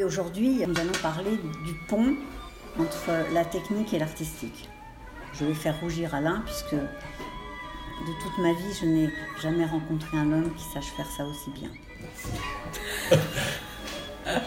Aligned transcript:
Oui, 0.00 0.04
aujourd'hui, 0.04 0.64
nous 0.66 0.80
allons 0.80 0.96
parler 1.02 1.32
du 1.66 1.74
pont 1.86 2.16
entre 2.78 3.10
la 3.34 3.44
technique 3.44 3.92
et 3.92 3.98
l'artistique. 3.98 4.66
Je 5.34 5.44
vais 5.44 5.52
faire 5.52 5.78
rougir 5.78 6.14
Alain 6.14 6.42
puisque 6.46 6.72
de 6.72 8.12
toute 8.22 8.38
ma 8.38 8.54
vie, 8.54 8.72
je 8.80 8.86
n'ai 8.86 9.10
jamais 9.42 9.66
rencontré 9.66 10.16
un 10.16 10.32
homme 10.32 10.54
qui 10.54 10.64
sache 10.72 10.86
faire 10.96 11.10
ça 11.10 11.26
aussi 11.26 11.50
bien. 11.50 11.68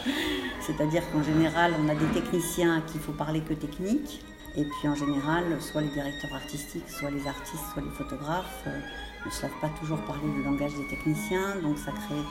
C'est-à-dire 0.60 1.04
qu'en 1.12 1.22
général, 1.22 1.74
on 1.80 1.88
a 1.88 1.94
des 1.94 2.08
techniciens 2.20 2.78
à 2.78 2.82
qui 2.82 2.96
il 2.96 3.02
faut 3.02 3.12
parler 3.12 3.42
que 3.42 3.54
technique. 3.54 4.26
Et 4.56 4.64
puis 4.64 4.88
en 4.88 4.96
général, 4.96 5.62
soit 5.62 5.82
les 5.82 5.90
directeurs 5.90 6.34
artistiques, 6.34 6.90
soit 6.90 7.12
les 7.12 7.28
artistes, 7.28 7.64
soit 7.74 7.84
les 7.84 7.92
photographes 7.92 8.64
euh, 8.66 8.80
ne 9.26 9.32
savent 9.32 9.60
pas 9.62 9.70
toujours 9.80 10.00
parler 10.02 10.28
le 10.38 10.44
langage 10.44 10.74
des 10.74 10.86
techniciens, 10.86 11.56
donc 11.62 11.78
ça 11.78 11.92
crée 11.92 12.22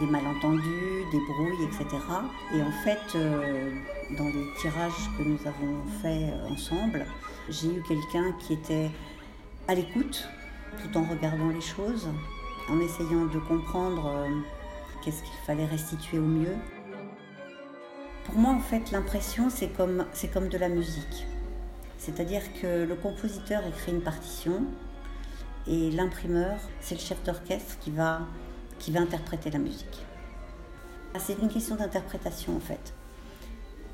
des 0.00 0.06
malentendus, 0.06 1.04
des 1.10 1.20
brouilles, 1.20 1.64
etc. 1.64 1.86
Et 2.54 2.62
en 2.62 2.72
fait, 2.84 3.16
euh, 3.16 3.70
dans 4.16 4.26
les 4.26 4.46
tirages 4.60 4.92
que 5.16 5.22
nous 5.22 5.38
avons 5.46 5.82
faits 6.00 6.32
euh, 6.32 6.48
ensemble, 6.50 7.06
j'ai 7.48 7.68
eu 7.68 7.82
quelqu'un 7.82 8.32
qui 8.40 8.54
était 8.54 8.90
à 9.68 9.74
l'écoute, 9.74 10.28
tout 10.82 10.98
en 10.98 11.04
regardant 11.04 11.48
les 11.48 11.60
choses, 11.60 12.08
en 12.68 12.80
essayant 12.80 13.26
de 13.26 13.38
comprendre 13.38 14.10
qu'est-ce 15.02 15.22
qu'il 15.22 15.34
fallait 15.46 15.66
restituer 15.66 16.18
au 16.18 16.26
mieux. 16.26 16.56
Pour 18.24 18.36
moi, 18.36 18.52
en 18.52 18.60
fait, 18.60 18.90
l'impression, 18.92 19.50
c'est 19.50 19.68
comme, 19.68 20.06
c'est 20.12 20.28
comme 20.28 20.48
de 20.48 20.56
la 20.58 20.68
musique. 20.68 21.26
C'est-à-dire 21.98 22.42
que 22.60 22.84
le 22.84 22.94
compositeur 22.94 23.62
écrit 23.66 23.92
une 23.92 24.00
partition 24.00 24.64
et 25.66 25.90
l'imprimeur, 25.90 26.58
c'est 26.80 26.94
le 26.94 27.00
chef 27.00 27.22
d'orchestre 27.24 27.78
qui 27.80 27.90
va, 27.90 28.20
qui 28.78 28.90
va 28.90 29.00
interpréter 29.00 29.50
la 29.50 29.58
musique. 29.58 30.04
C'est 31.18 31.38
une 31.40 31.48
question 31.48 31.76
d'interprétation 31.76 32.56
en 32.56 32.60
fait. 32.60 32.94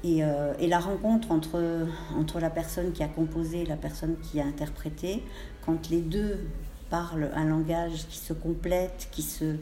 Et, 0.05 0.23
euh, 0.23 0.55
et, 0.61 0.69
la 0.69 0.79
rencontre 0.79 1.33
entre, 1.33 1.87
entre 2.17 2.39
la 2.39 2.51
personne 2.51 2.93
qui 2.93 3.03
a 3.03 3.09
composé 3.09 3.63
et 3.63 3.67
la 3.67 3.77
personne 3.77 4.17
qui 4.23 4.41
a 4.41 4.45
interprété, 4.45 5.25
quand 5.67 5.91
les 5.91 6.01
deux 6.01 6.47
parlent 6.89 7.31
un 7.35 7.45
langage 7.45 8.07
qui 8.09 8.19
se 8.19 8.33
complète, 8.33 9.09
qui, 9.11 9.23
se, 9.23 9.57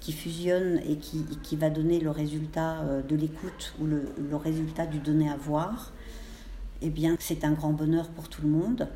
qui 0.00 0.12
fusionne 0.12 0.80
et 0.88 0.96
qui, 0.96 1.24
qui 1.44 1.54
va 1.54 1.70
donner 1.70 2.00
le 2.00 2.10
résultat 2.10 2.80
euh, 2.80 3.00
de 3.02 3.14
l'écoute 3.14 3.74
ou 3.80 3.86
le, 3.86 4.12
le 4.18 4.36
résultat 4.36 4.86
du 4.86 4.98
donné 4.98 5.30
à 5.30 5.36
voir, 5.36 5.92
eh 6.82 6.90
bien, 6.90 7.16
c'est 7.20 7.44
un 7.44 7.52
grand 7.52 7.72
bonheur 7.72 8.08
pour 8.08 8.28
tout 8.28 8.42
le 8.42 8.48
monde. 8.48 8.88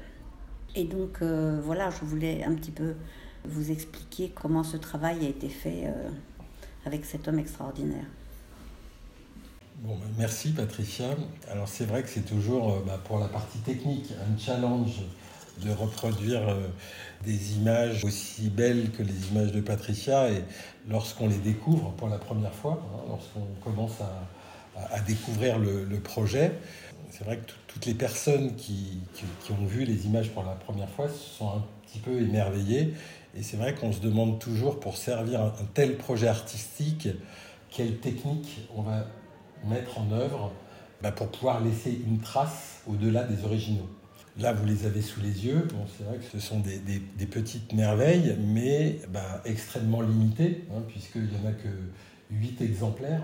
Et 0.74 0.84
donc, 0.84 1.18
euh, 1.22 1.60
voilà, 1.62 1.90
je 1.90 2.04
voulais 2.04 2.44
un 2.44 2.54
petit 2.54 2.70
peu 2.70 2.94
vous 3.44 3.70
expliquer 3.70 4.30
comment 4.34 4.62
ce 4.62 4.76
travail 4.76 5.24
a 5.24 5.28
été 5.28 5.48
fait 5.48 5.86
euh, 5.86 6.08
avec 6.84 7.04
cet 7.04 7.26
homme 7.26 7.38
extraordinaire. 7.38 8.04
Bon, 9.78 9.96
bah, 9.96 10.06
merci 10.18 10.52
Patricia. 10.52 11.06
Alors 11.50 11.68
c'est 11.68 11.86
vrai 11.86 12.02
que 12.02 12.08
c'est 12.08 12.26
toujours 12.26 12.72
euh, 12.72 12.80
bah, 12.86 13.00
pour 13.02 13.18
la 13.18 13.28
partie 13.28 13.58
technique 13.58 14.12
un 14.12 14.38
challenge 14.38 15.00
de 15.64 15.70
reproduire 15.72 16.56
des 17.24 17.56
images 17.56 18.04
aussi 18.06 18.48
belles 18.48 18.92
que 18.92 19.02
les 19.02 19.28
images 19.28 19.52
de 19.52 19.60
Patricia 19.60 20.30
et 20.30 20.42
lorsqu'on 20.88 21.28
les 21.28 21.36
découvre 21.36 21.90
pour 21.98 22.08
la 22.08 22.16
première 22.16 22.54
fois, 22.54 22.80
hein, 22.94 23.00
lorsqu'on 23.08 23.46
commence 23.62 24.00
à, 24.00 24.22
découvrir 25.06 25.58
le, 25.58 26.00
projet, 26.00 26.52
c'est 27.10 27.24
vrai 27.24 27.38
que 27.38 27.52
toutes 27.66 27.86
les 27.86 27.94
personnes 27.94 28.54
qui, 28.56 29.00
ont 29.50 29.66
vu 29.66 29.84
les 29.84 30.06
images 30.06 30.30
pour 30.30 30.42
la 30.42 30.54
première 30.54 30.88
fois 30.88 31.08
se 31.08 31.38
sont 31.38 31.48
un 31.48 31.64
petit 31.86 31.98
peu 31.98 32.20
émerveillées. 32.20 32.94
Et 33.36 33.42
c'est 33.42 33.56
vrai 33.56 33.74
qu'on 33.74 33.92
se 33.92 34.00
demande 34.00 34.38
toujours, 34.38 34.80
pour 34.80 34.96
servir 34.96 35.40
un, 35.40 35.52
tel 35.74 35.96
projet 35.96 36.28
artistique, 36.28 37.08
quelle 37.70 37.98
technique 37.98 38.60
on 38.74 38.82
va 38.82 39.06
mettre 39.64 39.98
en 39.98 40.10
œuvre 40.12 40.52
bah, 41.02 41.12
pour 41.12 41.28
pouvoir 41.28 41.60
laisser 41.62 42.00
une 42.06 42.18
trace 42.18 42.82
au-delà 42.86 43.24
des 43.24 43.44
originaux. 43.44 43.88
Là, 44.38 44.52
vous 44.52 44.64
les 44.64 44.86
avez 44.86 45.02
sous 45.02 45.20
les 45.20 45.46
yeux. 45.46 45.66
C'est 45.96 46.04
vrai 46.04 46.18
que 46.18 46.24
ce 46.24 46.38
sont 46.38 46.60
des, 46.60 47.26
petites 47.26 47.72
merveilles, 47.72 48.36
mais 48.40 48.98
bah, 49.08 49.42
extrêmement 49.44 50.00
limitées, 50.00 50.64
hein, 50.70 50.82
puisqu'il 50.88 51.22
n'y 51.22 51.36
en 51.44 51.48
a 51.48 51.52
que 51.52 51.68
8 52.30 52.62
exemplaires. 52.62 53.22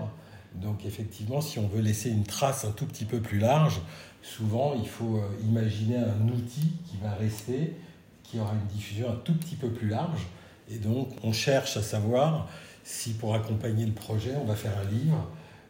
Donc 0.55 0.85
effectivement, 0.85 1.41
si 1.41 1.59
on 1.59 1.67
veut 1.67 1.81
laisser 1.81 2.09
une 2.09 2.23
trace 2.23 2.65
un 2.65 2.71
tout 2.71 2.85
petit 2.85 3.05
peu 3.05 3.19
plus 3.19 3.39
large, 3.39 3.81
souvent 4.21 4.73
il 4.73 4.87
faut 4.87 5.17
euh, 5.17 5.27
imaginer 5.43 5.97
un 5.97 6.27
outil 6.29 6.73
qui 6.89 6.97
va 7.01 7.13
rester, 7.13 7.75
qui 8.23 8.39
aura 8.39 8.53
une 8.53 8.67
diffusion 8.67 9.11
un 9.11 9.15
tout 9.15 9.33
petit 9.33 9.55
peu 9.55 9.69
plus 9.69 9.87
large. 9.87 10.27
Et 10.69 10.77
donc 10.77 11.09
on 11.23 11.31
cherche 11.31 11.77
à 11.77 11.83
savoir 11.83 12.49
si 12.83 13.13
pour 13.13 13.35
accompagner 13.35 13.85
le 13.85 13.93
projet, 13.93 14.33
on 14.41 14.45
va 14.45 14.55
faire 14.55 14.77
un 14.77 14.89
livre 14.89 15.27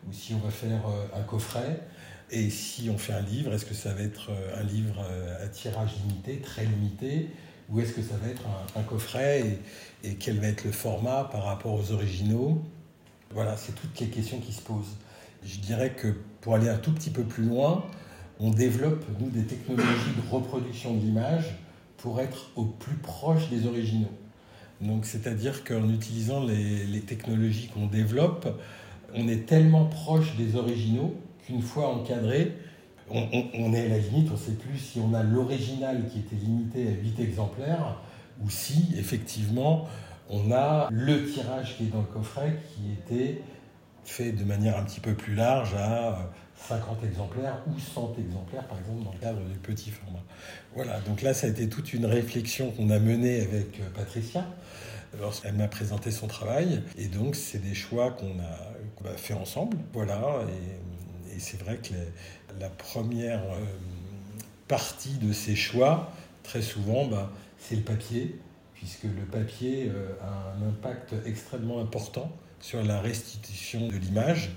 ou 0.08 0.14
si 0.14 0.34
on 0.34 0.40
va 0.40 0.52
faire 0.52 0.88
euh, 0.88 1.20
un 1.20 1.24
coffret. 1.24 1.82
Et 2.30 2.50
si 2.50 2.90
on 2.90 2.98
fait 2.98 3.14
un 3.14 3.22
livre, 3.22 3.54
est-ce 3.54 3.66
que 3.66 3.74
ça 3.74 3.94
va 3.94 4.02
être 4.02 4.32
euh, 4.32 4.60
un 4.60 4.64
livre 4.64 5.06
à 5.42 5.48
tirage 5.48 5.92
limité, 6.04 6.40
très 6.40 6.66
limité, 6.66 7.30
ou 7.70 7.80
est-ce 7.80 7.94
que 7.94 8.02
ça 8.02 8.16
va 8.22 8.30
être 8.30 8.44
un, 8.76 8.84
coffret 8.84 9.60
et 10.04 10.16
quel 10.16 10.40
va 10.40 10.48
être 10.48 10.64
le 10.64 10.72
format 10.72 11.26
par 11.26 11.44
rapport 11.44 11.74
aux 11.74 11.92
originaux? 11.92 12.64
Voilà, 13.34 13.58
c'est 13.58 13.74
toutes 13.74 14.00
les 14.00 14.08
questions 14.08 14.40
qui 14.40 14.54
se 14.54 14.62
posent. 14.62 14.96
Je 15.44 15.60
dirais 15.60 15.92
que 15.92 16.16
pour 16.42 16.56
aller 16.56 16.70
un 16.70 16.78
tout 16.78 16.92
petit 16.92 17.10
peu 17.10 17.24
plus 17.24 17.44
loin, 17.44 17.86
on 18.40 18.52
développe, 18.52 19.06
nous, 19.20 19.30
des 19.30 19.44
technologies 19.44 20.14
de 20.16 20.32
reproduction 20.32 20.94
de 20.96 21.02
l'image 21.02 21.56
pour 21.98 22.20
être 22.20 22.52
au 22.56 22.66
plus 22.66 22.96
proche 22.96 23.50
des 23.50 23.66
originaux. 23.66 24.12
Donc, 24.82 25.06
c'est-à-dire 25.06 25.64
qu'en 25.64 25.90
utilisant 25.90 26.44
les, 26.44 27.02
technologies 27.02 27.70
qu'on 27.74 27.88
développe, 27.88 28.48
on 29.16 29.28
est 29.28 29.48
tellement 29.48 29.86
proche 29.86 30.36
des 30.36 30.56
originaux 30.56 31.16
qu'une 31.46 31.62
fois 31.62 31.88
encadré, 31.88 32.54
on, 33.10 33.74
est 33.74 33.86
à 33.86 33.88
la 33.88 33.98
limite, 34.00 34.28
on 34.30 34.34
ne 34.34 34.38
sait 34.38 34.52
plus 34.52 34.78
si 34.78 35.00
on 35.00 35.14
a 35.14 35.24
l'original 35.24 36.10
qui 36.10 36.20
était 36.20 36.36
limité 36.36 36.88
à 36.88 36.92
8 36.92 37.20
exemplaires 37.22 38.02
ou 38.44 38.50
si, 38.50 38.94
effectivement, 38.98 39.88
on 40.30 40.52
a 40.52 40.88
le 40.92 41.26
tirage 41.26 41.78
qui 41.78 41.86
est 41.86 41.88
dans 41.88 42.02
le 42.02 42.06
coffret 42.06 42.60
qui 42.74 42.92
était 42.94 43.42
fait 44.04 44.32
de 44.32 44.44
manière 44.44 44.78
un 44.78 44.84
petit 44.84 45.00
peu 45.00 45.14
plus 45.14 45.36
large 45.36 45.74
à 45.76 46.30
50 46.68 47.04
exemplaires 47.04 47.60
ou 47.68 47.80
100 47.80 48.16
exemplaires, 48.20 48.68
par 48.68 48.80
exemple, 48.80 49.04
dans 49.04 49.12
le 49.12 49.20
cadre 49.20 49.42
du 49.42 49.58
petit 49.58 49.92
format. 49.92 50.24
Voilà, 50.76 51.00
donc 51.02 51.22
là, 51.22 51.34
ça 51.34 51.48
a 51.48 51.50
été 51.50 51.70
toute 51.70 51.94
une 51.94 52.06
réflexion 52.06 52.72
qu'on 52.72 52.90
a 52.90 53.00
menée 53.00 53.42
avec 53.42 53.80
euh, 53.80 53.90
Patricia 53.94 54.46
lorsqu'elle 55.20 55.56
m'a 55.56 55.68
présenté 55.68 56.12
son 56.12 56.28
travail. 56.28 56.84
Et 56.98 57.08
donc, 57.08 57.36
c'est 57.36 57.60
des 57.60 57.76
choix 57.76 58.12
qu'on 58.12 58.40
a, 58.40 59.16
fait 59.16 59.34
ensemble. 59.34 59.78
Voilà, 59.94 60.22
et, 61.34 61.40
c'est 61.40 61.62
vrai 61.62 61.78
que 61.78 61.94
la 62.60 62.70
première 62.70 63.44
euh, 63.44 63.64
partie 64.68 65.18
de 65.18 65.32
ces 65.32 65.56
choix, 65.56 66.12
très 66.44 66.64
souvent, 66.64 67.06
bah, 67.06 67.32
c'est 67.60 67.76
le 67.76 67.84
papier 67.84 68.40
puisque 68.78 69.04
le 69.04 69.26
papier 69.30 69.90
euh, 69.90 70.14
a 70.22 70.54
un 70.56 70.68
impact 70.68 71.14
extrêmement 71.26 71.82
important 71.82 72.32
sur 72.60 72.84
la 72.84 73.00
restitution 73.00 73.88
de 73.88 73.96
l'image. 73.96 74.52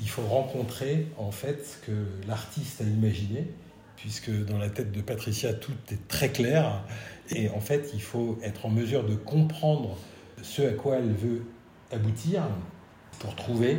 Il 0.00 0.08
faut 0.08 0.22
rencontrer 0.22 1.06
en 1.18 1.30
fait 1.30 1.64
ce 1.64 1.86
que 1.86 2.06
l'artiste 2.26 2.80
a 2.80 2.84
imaginé, 2.84 3.46
puisque 3.96 4.30
dans 4.44 4.58
la 4.58 4.68
tête 4.68 4.92
de 4.92 5.00
Patricia, 5.00 5.54
tout 5.54 5.72
est 5.90 6.08
très 6.08 6.30
clair. 6.30 6.82
Et 7.30 7.48
en 7.50 7.60
fait, 7.60 7.90
il 7.94 8.02
faut 8.02 8.38
être 8.42 8.66
en 8.66 8.70
mesure 8.70 9.04
de 9.04 9.14
comprendre 9.14 9.96
ce 10.42 10.62
à 10.62 10.72
quoi 10.72 10.96
elle 10.96 11.12
veut 11.12 11.42
aboutir 11.92 12.42
pour 13.18 13.34
trouver 13.34 13.78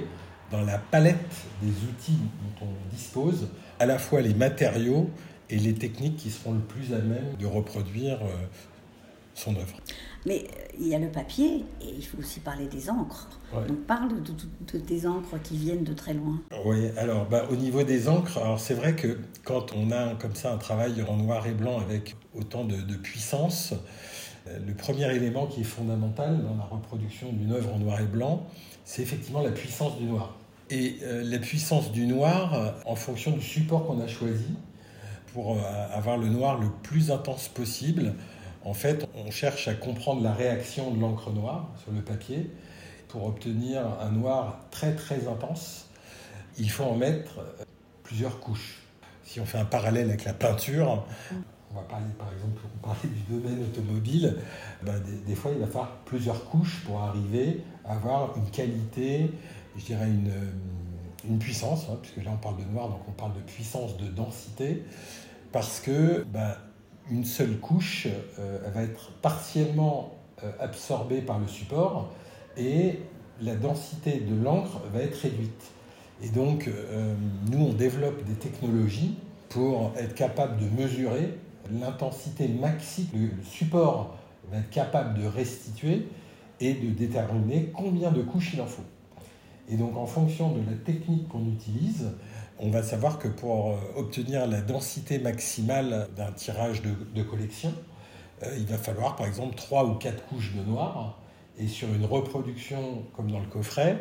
dans 0.52 0.62
la 0.62 0.78
palette 0.78 1.18
des 1.62 1.70
outils 1.70 2.20
dont 2.60 2.68
on 2.68 2.96
dispose 2.96 3.50
à 3.80 3.86
la 3.86 4.00
fois 4.00 4.22
les 4.22 4.34
matériaux 4.34 5.10
et 5.50 5.58
les 5.58 5.74
techniques 5.74 6.18
qui 6.18 6.30
seront 6.32 6.54
le 6.54 6.62
plus 6.62 6.94
à 6.94 7.00
même 7.00 7.36
de 7.40 7.46
reproduire 7.46 8.20
euh, 8.24 8.48
son 9.38 9.56
œuvre. 9.56 9.78
Mais 10.26 10.40
euh, 10.40 10.78
il 10.80 10.88
y 10.88 10.96
a 10.96 11.00
le 11.00 11.10
papier 11.10 11.64
et 11.82 11.94
il 11.96 12.04
faut 12.04 12.18
aussi 12.18 12.40
parler 12.40 12.68
des 12.68 12.90
encres. 12.90 13.30
Donc 13.68 13.78
parle 13.86 14.10
de, 14.22 14.78
des 14.78 15.08
encres 15.08 15.42
qui 15.42 15.56
viennent 15.56 15.84
de 15.84 15.94
très 15.94 16.14
loin. 16.14 16.42
Oui, 16.66 16.90
alors 16.98 17.26
bah, 17.28 17.46
au 17.50 17.56
niveau 17.56 17.84
des 17.84 18.10
encres, 18.10 18.38
alors 18.38 18.60
c'est 18.60 18.74
vrai 18.74 18.96
que 18.96 19.20
quand 19.46 19.74
on 19.74 19.92
a 19.92 20.16
comme 20.16 20.36
ça 20.36 20.52
un 20.52 20.58
travail 20.58 21.02
en 21.08 21.16
noir 21.16 21.48
et 21.48 21.54
blanc 21.54 21.80
avec 21.80 22.16
autant 22.36 22.66
de, 22.66 22.76
puissance, 22.96 23.74
euh, 24.48 24.60
le 24.66 24.74
premier 24.74 25.10
élément 25.16 25.46
qui 25.46 25.62
est 25.62 25.66
fondamental 25.66 26.44
dans 26.44 26.56
la 26.56 26.64
reproduction 26.64 27.32
d'une 27.32 27.54
œuvre 27.54 27.74
en 27.74 27.80
noir 27.80 28.02
et 28.02 28.06
blanc, 28.06 28.48
c'est 28.84 29.02
effectivement 29.02 29.42
la 29.42 29.52
puissance 29.52 29.98
du 29.98 30.06
noir. 30.06 30.36
Et 30.70 30.98
euh, 31.04 31.24
la 31.24 31.40
puissance 31.40 31.92
du 31.92 32.06
noir, 32.08 32.76
en 32.86 32.96
fonction 32.96 33.32
du 33.32 33.42
support 33.42 33.86
qu'on 33.86 34.02
a 34.02 34.08
choisi, 34.08 34.56
pour 35.34 35.58
avoir 35.94 36.18
le 36.18 36.30
noir 36.30 36.60
le 36.60 36.68
plus 36.82 37.12
intense 37.12 37.48
possible, 37.48 38.16
en 38.68 38.74
fait, 38.74 39.08
on 39.16 39.32
cherche 39.32 39.70
à 39.70 39.74
comprendre 39.74 40.22
la 40.22 40.34
réaction 40.34 40.92
de 40.92 41.00
l'encre 41.00 41.32
noire 41.32 41.70
sur 41.82 41.94
le 41.94 42.02
papier. 42.02 42.52
Pour 43.08 43.26
obtenir 43.26 43.82
un 44.02 44.12
noir 44.12 44.60
très 44.72 44.94
très 44.94 45.30
intense, 45.30 45.86
il 46.58 46.70
faut 46.70 46.84
en 46.84 46.98
mettre 46.98 47.40
plusieurs 48.04 48.42
couches. 48.42 48.80
Si 49.24 49.40
on 49.40 49.46
fait 49.46 49.58
un 49.58 49.66
parallèle 49.66 50.10
avec 50.10 50.26
la 50.26 50.34
peinture, 50.34 51.06
on 51.72 51.76
va 51.76 51.84
parler 51.84 52.12
par 52.20 52.28
exemple, 52.34 52.62
on 52.76 52.86
parlait 52.86 53.08
du 53.10 53.34
domaine 53.34 53.64
automobile, 53.64 54.36
ben, 54.84 55.02
des, 55.26 55.36
fois 55.36 55.52
il 55.54 55.60
va 55.60 55.68
falloir 55.68 55.92
plusieurs 56.04 56.44
couches 56.46 56.84
pour 56.86 57.00
arriver 57.00 57.64
à 57.86 57.94
avoir 57.94 58.36
une 58.36 58.50
qualité, 58.50 59.32
je 59.78 59.86
dirais 59.86 60.08
une, 60.08 60.34
une 61.26 61.40
puissance, 61.40 61.88
hein, 61.90 61.98
puisque 62.02 62.26
là 62.26 62.32
on 62.34 62.38
parle 62.38 62.58
de 62.58 62.70
noir, 62.70 62.90
donc 62.90 63.00
on 63.08 63.14
parle 63.14 63.34
de 63.34 63.42
puissance, 63.42 63.96
de 63.96 64.08
densité, 64.08 64.84
parce 65.54 65.80
que 65.80 66.26
ben, 66.26 66.56
une 67.10 67.26
seule 67.26 67.58
couche 67.58 68.08
euh, 68.40 68.60
va 68.74 68.84
être 68.84 69.12
partiellement 69.22 70.16
euh, 70.44 70.52
absorbée 70.60 71.22
par 71.22 71.40
le 71.40 71.48
support 71.48 72.12
et 72.58 73.00
la 73.42 73.56
densité 73.56 74.20
de 74.20 74.36
l'encre 74.44 74.82
va 74.94 75.02
être 75.02 75.18
réduite. 75.18 75.72
Et 76.22 76.30
donc, 76.30 76.68
euh, 76.68 77.16
nous, 77.52 77.66
on 77.66 77.74
développe 77.74 78.24
des 78.26 78.34
technologies 78.34 79.16
pour 79.50 79.94
être 79.98 80.16
capable 80.16 80.58
de 80.58 80.82
mesurer 80.82 81.38
l'intensité 81.72 82.48
maxi 82.48 83.08
que 83.08 83.18
le 83.18 83.44
support 83.44 84.16
va 84.52 84.58
être 84.60 84.70
capable 84.70 85.22
de 85.22 85.28
restituer 85.28 86.08
et 86.60 86.74
de 86.74 86.90
déterminer 86.90 87.72
combien 87.74 88.12
de 88.12 88.22
couches 88.22 88.54
il 88.54 88.62
en 88.62 88.66
faut. 88.66 88.84
Et 89.70 89.76
donc, 89.76 89.98
en 89.98 90.06
fonction 90.06 90.52
de 90.54 90.60
la 90.60 90.78
technique 90.78 91.28
qu'on 91.28 91.46
utilise, 91.46 92.10
on 92.60 92.70
va 92.70 92.84
savoir 92.84 93.20
que 93.20 93.28
pour 93.28 93.72
euh, 93.72 93.76
obtenir 93.96 94.48
la 94.48 94.62
densité 94.62 95.20
maximale 95.20 96.08
d'un 96.16 96.32
tirage 96.32 96.82
de, 96.82 97.24
collection, 97.24 97.74
euh, 98.44 98.56
il 98.58 98.66
va 98.66 98.78
falloir 98.78 99.16
par 99.16 99.28
exemple 99.28 99.56
3 99.56 99.86
ou 99.86 99.96
4 99.96 100.26
couches 100.26 100.54
de 100.54 100.64
noir. 100.64 101.20
Et 101.60 101.68
sur 101.68 101.92
une 101.94 102.06
reproduction 102.06 103.04
comme 103.16 103.32
dans 103.32 103.40
le 103.40 103.48
coffret, 103.48 103.98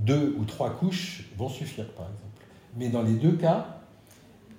2 0.00 0.36
ou 0.38 0.44
3 0.44 0.70
couches 0.76 1.28
vont 1.36 1.48
suffire 1.48 1.88
par 1.94 2.06
exemple. 2.06 2.46
Mais 2.76 2.88
dans 2.88 3.02
les 3.02 3.14
deux 3.14 3.36
cas, 3.36 3.80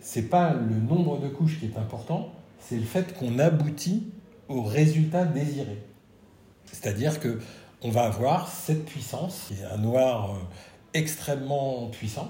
ce 0.01 0.19
n'est 0.19 0.25
pas 0.25 0.53
le 0.53 0.75
nombre 0.75 1.19
de 1.19 1.27
couches 1.27 1.59
qui 1.59 1.65
est 1.65 1.77
important, 1.77 2.31
c'est 2.59 2.77
le 2.77 2.85
fait 2.85 3.17
qu'on 3.17 3.39
aboutit 3.39 4.11
au 4.47 4.63
résultat 4.63 5.25
désiré. 5.25 5.83
C'est-à-dire 6.65 7.19
que 7.19 7.39
on 7.83 7.89
va 7.89 8.03
avoir 8.03 8.47
cette 8.47 8.85
puissance, 8.85 9.45
qui 9.47 9.55
est 9.55 9.65
un 9.65 9.77
noir 9.77 10.31
euh, 10.31 10.37
extrêmement 10.93 11.87
puissant, 11.87 12.29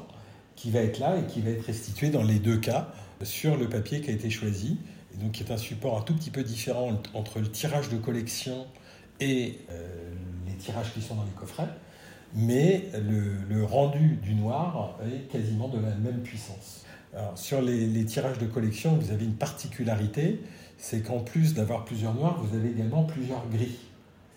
qui 0.62 0.69
va 0.69 0.81
être 0.81 1.00
là 1.00 1.18
et 1.18 1.24
qui 1.24 1.42
va 1.42 1.50
être 1.50 1.66
restitué 1.66 2.12
dans 2.12 2.22
les 2.22 2.38
deux 2.38 2.58
cas 2.58 2.94
sur 3.24 3.58
le 3.58 3.68
papier 3.68 4.00
qui 4.00 4.12
a 4.12 4.13
été 4.13 4.30
choisi, 4.30 4.78
et 5.12 5.18
donc 5.18 5.31
qui 5.31 5.42
est 5.42 5.52
un 5.52 5.58
support 5.58 5.98
un 5.98 6.02
tout 6.02 6.13
petit 6.13 6.30
peu 6.30 6.44
différent 6.44 7.02
entre 7.16 7.40
le 7.40 7.50
tirage 7.50 7.90
de 7.90 7.98
collection 7.98 8.68
et 9.19 9.58
euh, 9.72 10.12
les 10.48 10.54
tirages 10.54 10.94
qui 10.94 11.02
sont 11.02 11.16
dans 11.16 11.24
les 11.24 11.31
coffrets, 11.31 11.68
mais 12.36 12.86
le, 12.94 13.63
rendu 13.63 14.19
du 14.22 14.36
noir 14.36 15.00
est 15.04 15.31
quasiment 15.31 15.68
de 15.68 15.80
la 15.80 15.96
même 15.96 16.22
puissance. 16.22 16.86
sur 17.34 17.62
les, 17.63 17.88
les, 17.88 18.06
tirages 18.06 18.38
de 18.38 18.46
collection, 18.46 18.96
vous 18.98 19.12
avez 19.12 19.25
une 19.25 19.36
particularité, 19.36 20.42
c'est 20.78 21.02
qu'en 21.02 21.22
plus 21.22 21.56
d'avoir 21.56 21.86
plusieurs 21.86 22.13
noirs, 22.13 22.40
vous 22.40 22.56
avez 22.56 22.69
également 22.69 23.04
plusieurs 23.04 23.48
gris. 23.50 23.80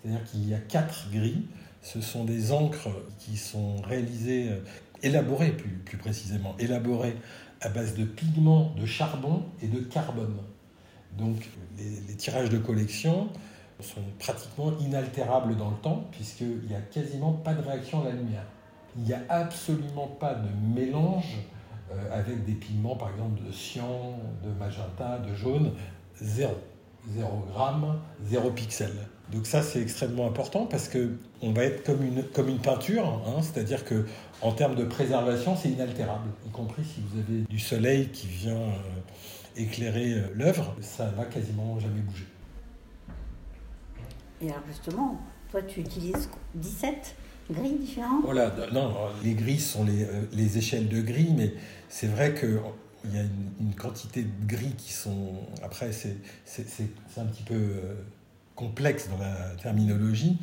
C'est-à-dire 0.01 0.23
qu'il 0.25 0.49
y 0.49 0.55
a 0.55 0.59
quatre 0.59 1.07
gris. 1.11 1.45
Ce 1.83 2.01
sont 2.01 2.25
des 2.25 2.51
encres 2.51 2.89
qui 3.19 3.37
sont 3.37 3.77
réalisées 3.83 4.49
élaboré 5.03 5.51
plus, 5.51 5.97
précisément, 5.97 6.55
élaboré 6.59 7.15
à 7.61 7.69
base 7.69 7.95
de 7.95 8.03
pigments 8.03 8.73
de 8.77 8.85
charbon 8.85 9.43
et 9.61 9.67
de 9.67 9.79
carbone. 9.79 10.37
Donc 11.17 11.47
les, 11.77 12.15
tirages 12.15 12.49
de 12.49 12.57
collection 12.57 13.29
sont 13.79 14.01
pratiquement 14.19 14.77
inaltérables 14.79 15.55
dans 15.55 15.69
le 15.69 15.77
temps 15.77 16.05
puisqu'il 16.11 16.67
n'y 16.67 16.75
a 16.75 16.81
quasiment 16.81 17.33
pas 17.33 17.53
de 17.53 17.61
réaction 17.61 18.01
à 18.01 18.09
la 18.09 18.15
lumière. 18.15 18.45
Il 18.97 19.03
n'y 19.03 19.13
a 19.13 19.21
absolument 19.29 20.07
pas 20.07 20.35
de 20.35 20.49
mélange 20.75 21.37
euh, 21.91 22.17
avec 22.17 22.45
des 22.45 22.53
pigments 22.53 22.95
par 22.95 23.11
exemple 23.11 23.41
de 23.45 23.51
cyan, 23.51 24.19
de 24.43 24.49
magenta, 24.59 25.19
de 25.19 25.33
jaune, 25.35 25.73
zéro. 26.21 26.55
Zéro 27.13 27.45
gramme, 27.53 27.99
zéro 28.25 28.51
pixel. 28.51 28.91
Donc 29.31 29.45
ça 29.47 29.61
c'est 29.63 29.81
extrêmement 29.81 30.27
important 30.27 30.65
parce 30.65 30.87
que 30.87 31.11
on 31.41 31.51
va 31.51 31.63
être 31.63 31.83
comme 31.83 32.03
une, 32.03 32.23
comme 32.23 32.47
une 32.47 32.59
peinture, 32.59 33.21
hein, 33.27 33.41
c'est-à-dire 33.41 33.83
que 33.83 34.05
en 34.41 34.51
termes 34.51 34.75
de 34.75 34.83
préservation 34.83 35.55
c'est 35.55 35.69
inaltérable, 35.69 36.29
y 36.45 36.49
compris 36.49 36.83
si 36.83 37.01
vous 37.01 37.19
avez 37.19 37.41
du 37.41 37.59
soleil 37.59 38.09
qui 38.09 38.27
vient 38.27 38.53
euh, 38.55 38.79
éclairer 39.55 40.13
euh, 40.13 40.27
l'œuvre, 40.33 40.75
ça 40.81 41.05
va 41.17 41.25
quasiment 41.25 41.79
jamais 41.79 42.01
bouger. 42.01 42.27
Et 44.41 44.49
alors 44.49 44.63
justement, 44.67 45.19
toi 45.49 45.61
tu 45.63 45.79
utilises 45.79 46.29
17 46.55 47.15
gris 47.51 47.73
différents 47.79 48.21
Voilà, 48.23 48.53
non, 48.73 48.93
les 49.23 49.33
gris 49.33 49.59
sont 49.59 49.85
les, 49.85 50.03
euh, 50.03 50.21
les 50.33 50.57
échelles 50.57 50.87
de 50.87 51.01
gris, 51.01 51.33
mais 51.35 51.53
c'est 51.89 52.07
vrai 52.07 52.33
que 52.33 52.59
il 53.09 53.15
y 53.15 53.19
a 53.19 53.23
une, 53.23 53.73
quantité 53.75 54.23
de 54.23 54.47
gris 54.47 54.73
qui 54.77 54.93
sont. 54.93 55.33
Après, 55.63 55.91
c'est 55.91 56.17
un 57.17 57.25
petit 57.25 57.43
peu 57.43 57.81
complexe 58.55 59.09
dans 59.09 59.17
la 59.17 59.55
terminologie, 59.61 60.37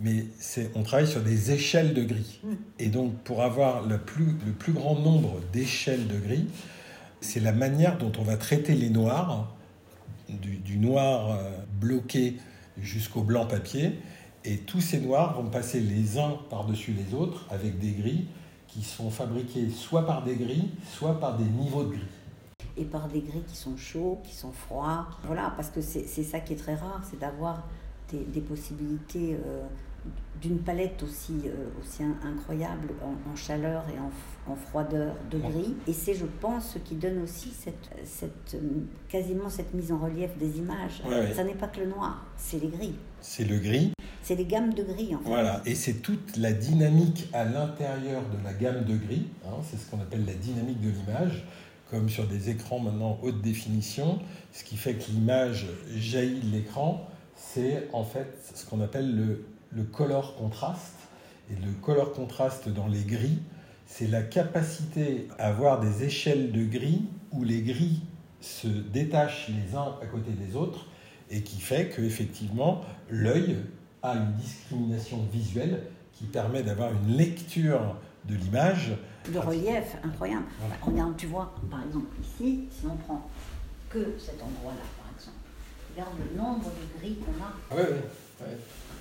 mais 0.00 0.26
on 0.74 0.82
travaille 0.82 1.08
sur 1.08 1.22
des 1.22 1.50
échelles 1.50 1.94
de 1.94 2.02
gris. 2.02 2.40
Et 2.78 2.88
donc, 2.88 3.14
pour 3.24 3.42
avoir 3.42 3.86
le 3.86 3.98
plus, 3.98 4.36
le 4.46 4.52
plus 4.52 4.72
grand 4.72 4.94
nombre 4.94 5.40
d'échelles 5.52 6.06
de 6.06 6.18
gris, 6.18 6.46
c'est 7.20 7.40
la 7.40 7.52
manière 7.52 7.98
dont 7.98 8.12
on 8.18 8.22
va 8.22 8.36
traiter 8.36 8.74
les 8.74 8.90
noirs, 8.90 9.54
du, 10.28 10.76
noir 10.76 11.30
euh, 11.30 11.50
bloqué 11.80 12.36
jusqu'au 12.80 13.22
blanc 13.22 13.46
papier. 13.46 13.98
Et 14.44 14.58
tous 14.58 14.80
ces 14.80 15.00
noirs 15.00 15.40
vont 15.40 15.48
passer 15.48 15.80
les 15.80 16.18
uns 16.18 16.36
par-dessus 16.50 16.92
les 16.92 17.14
autres 17.14 17.46
avec 17.50 17.78
des 17.78 17.90
gris 17.90 18.26
qui 18.68 18.82
sont 18.82 19.10
fabriqués 19.10 19.70
soit 19.70 20.06
par 20.06 20.22
des 20.22 20.36
gris, 20.36 20.70
soit 20.84 21.18
par 21.18 21.36
des 21.36 21.44
niveaux 21.44 21.84
de 21.84 21.90
gris 21.90 22.06
et 22.78 22.84
par 22.84 23.08
des 23.08 23.20
gris 23.20 23.42
qui 23.46 23.56
sont 23.56 23.76
chauds, 23.76 24.20
qui 24.24 24.34
sont 24.34 24.52
froids. 24.52 25.08
Voilà, 25.24 25.52
parce 25.56 25.68
que 25.68 25.80
c'est 25.80 26.06
ça 26.06 26.40
qui 26.40 26.52
est 26.52 26.56
très 26.56 26.76
rare, 26.76 27.02
c'est 27.08 27.18
d'avoir 27.18 27.64
des, 28.10 28.40
possibilités 28.40 29.36
euh, 29.44 29.66
d'une 30.40 30.58
palette 30.58 31.02
aussi, 31.02 31.34
euh, 31.46 31.66
aussi 31.80 32.02
incroyable 32.24 32.88
en, 33.02 33.34
chaleur 33.34 33.84
et 33.92 33.98
en, 33.98 34.56
froideur 34.56 35.14
de 35.30 35.38
gris. 35.38 35.74
Et 35.86 35.92
c'est, 35.92 36.14
je 36.14 36.26
pense, 36.40 36.74
ce 36.74 36.78
qui 36.78 36.94
donne 36.94 37.22
aussi 37.22 37.50
cette, 37.50 37.90
cette, 38.04 38.56
quasiment 39.08 39.50
cette 39.50 39.74
mise 39.74 39.92
en 39.92 39.98
relief 39.98 40.36
des 40.38 40.58
images. 40.58 41.02
Ça 41.34 41.44
n'est 41.44 41.54
pas 41.54 41.68
que 41.68 41.80
le 41.80 41.86
noir, 41.86 42.24
c'est 42.36 42.60
les 42.60 42.68
gris. 42.68 42.94
C'est 43.20 43.44
le 43.44 43.58
gris. 43.58 43.92
C'est 44.22 44.36
les 44.36 44.44
gammes 44.44 44.74
de 44.74 44.82
gris, 44.82 45.14
en 45.14 45.18
fait. 45.18 45.28
Voilà, 45.28 45.62
et 45.66 45.74
c'est 45.74 45.94
toute 45.94 46.36
la 46.36 46.52
dynamique 46.52 47.28
à 47.32 47.44
l'intérieur 47.44 48.22
de 48.22 48.44
la 48.44 48.52
gamme 48.52 48.84
de 48.84 48.96
gris. 48.96 49.26
Hein, 49.46 49.56
c'est 49.68 49.76
ce 49.76 49.90
qu'on 49.90 50.00
appelle 50.00 50.24
la 50.24 50.34
dynamique 50.34 50.80
de 50.80 50.90
l'image 50.90 51.44
comme 51.90 52.08
sur 52.08 52.26
des 52.26 52.50
écrans 52.50 52.80
maintenant 52.80 53.18
haute 53.22 53.40
définition, 53.40 54.18
ce 54.52 54.64
qui 54.64 54.76
fait 54.76 54.94
que 54.94 55.10
l'image 55.10 55.66
jaillit 55.96 56.40
de 56.40 56.52
l'écran, 56.52 57.08
c'est 57.34 57.88
en 57.92 58.04
fait 58.04 58.26
ce 58.54 58.66
qu'on 58.66 58.80
appelle 58.80 59.16
le, 59.16 59.44
le 59.72 59.84
color 59.84 60.36
contraste. 60.36 60.94
Et 61.50 61.54
le 61.54 61.72
color 61.80 62.12
contraste 62.12 62.68
dans 62.68 62.86
les 62.86 63.04
gris, 63.04 63.38
c'est 63.86 64.06
la 64.06 64.22
capacité 64.22 65.28
à 65.38 65.48
avoir 65.48 65.80
des 65.80 66.04
échelles 66.04 66.52
de 66.52 66.64
gris 66.64 67.06
où 67.32 67.42
les 67.42 67.62
gris 67.62 68.02
se 68.40 68.68
détachent 68.68 69.48
les 69.48 69.74
uns 69.74 69.96
à 70.02 70.06
côté 70.06 70.32
des 70.32 70.54
autres 70.56 70.86
et 71.30 71.42
qui 71.42 71.60
fait 71.60 71.88
qu'effectivement 71.88 72.82
l'œil 73.10 73.56
a 74.02 74.14
une 74.14 74.32
discrimination 74.34 75.26
visuelle 75.32 75.82
qui 76.12 76.24
permet 76.24 76.62
d'avoir 76.62 76.92
une 76.92 77.16
lecture 77.16 77.96
de 78.26 78.34
l'image. 78.34 78.92
Le 79.32 79.40
relief, 79.40 79.96
incroyable. 80.02 80.44
Regarde, 80.82 81.16
tu 81.16 81.26
vois, 81.26 81.54
par 81.70 81.82
exemple, 81.84 82.14
ici, 82.20 82.68
si 82.70 82.86
on 82.86 82.96
prend 82.96 83.28
que 83.88 84.14
cet 84.18 84.42
endroit-là, 84.42 84.84
par 84.98 85.10
exemple, 85.16 85.38
regarde 85.94 86.14
le 86.18 86.36
nombre 86.36 86.64
de 86.66 87.00
gris 87.00 87.16
qu'on 87.16 87.42
a. 87.42 87.52
Ah 87.70 87.74
oui, 87.76 87.96
oui. 88.40 88.46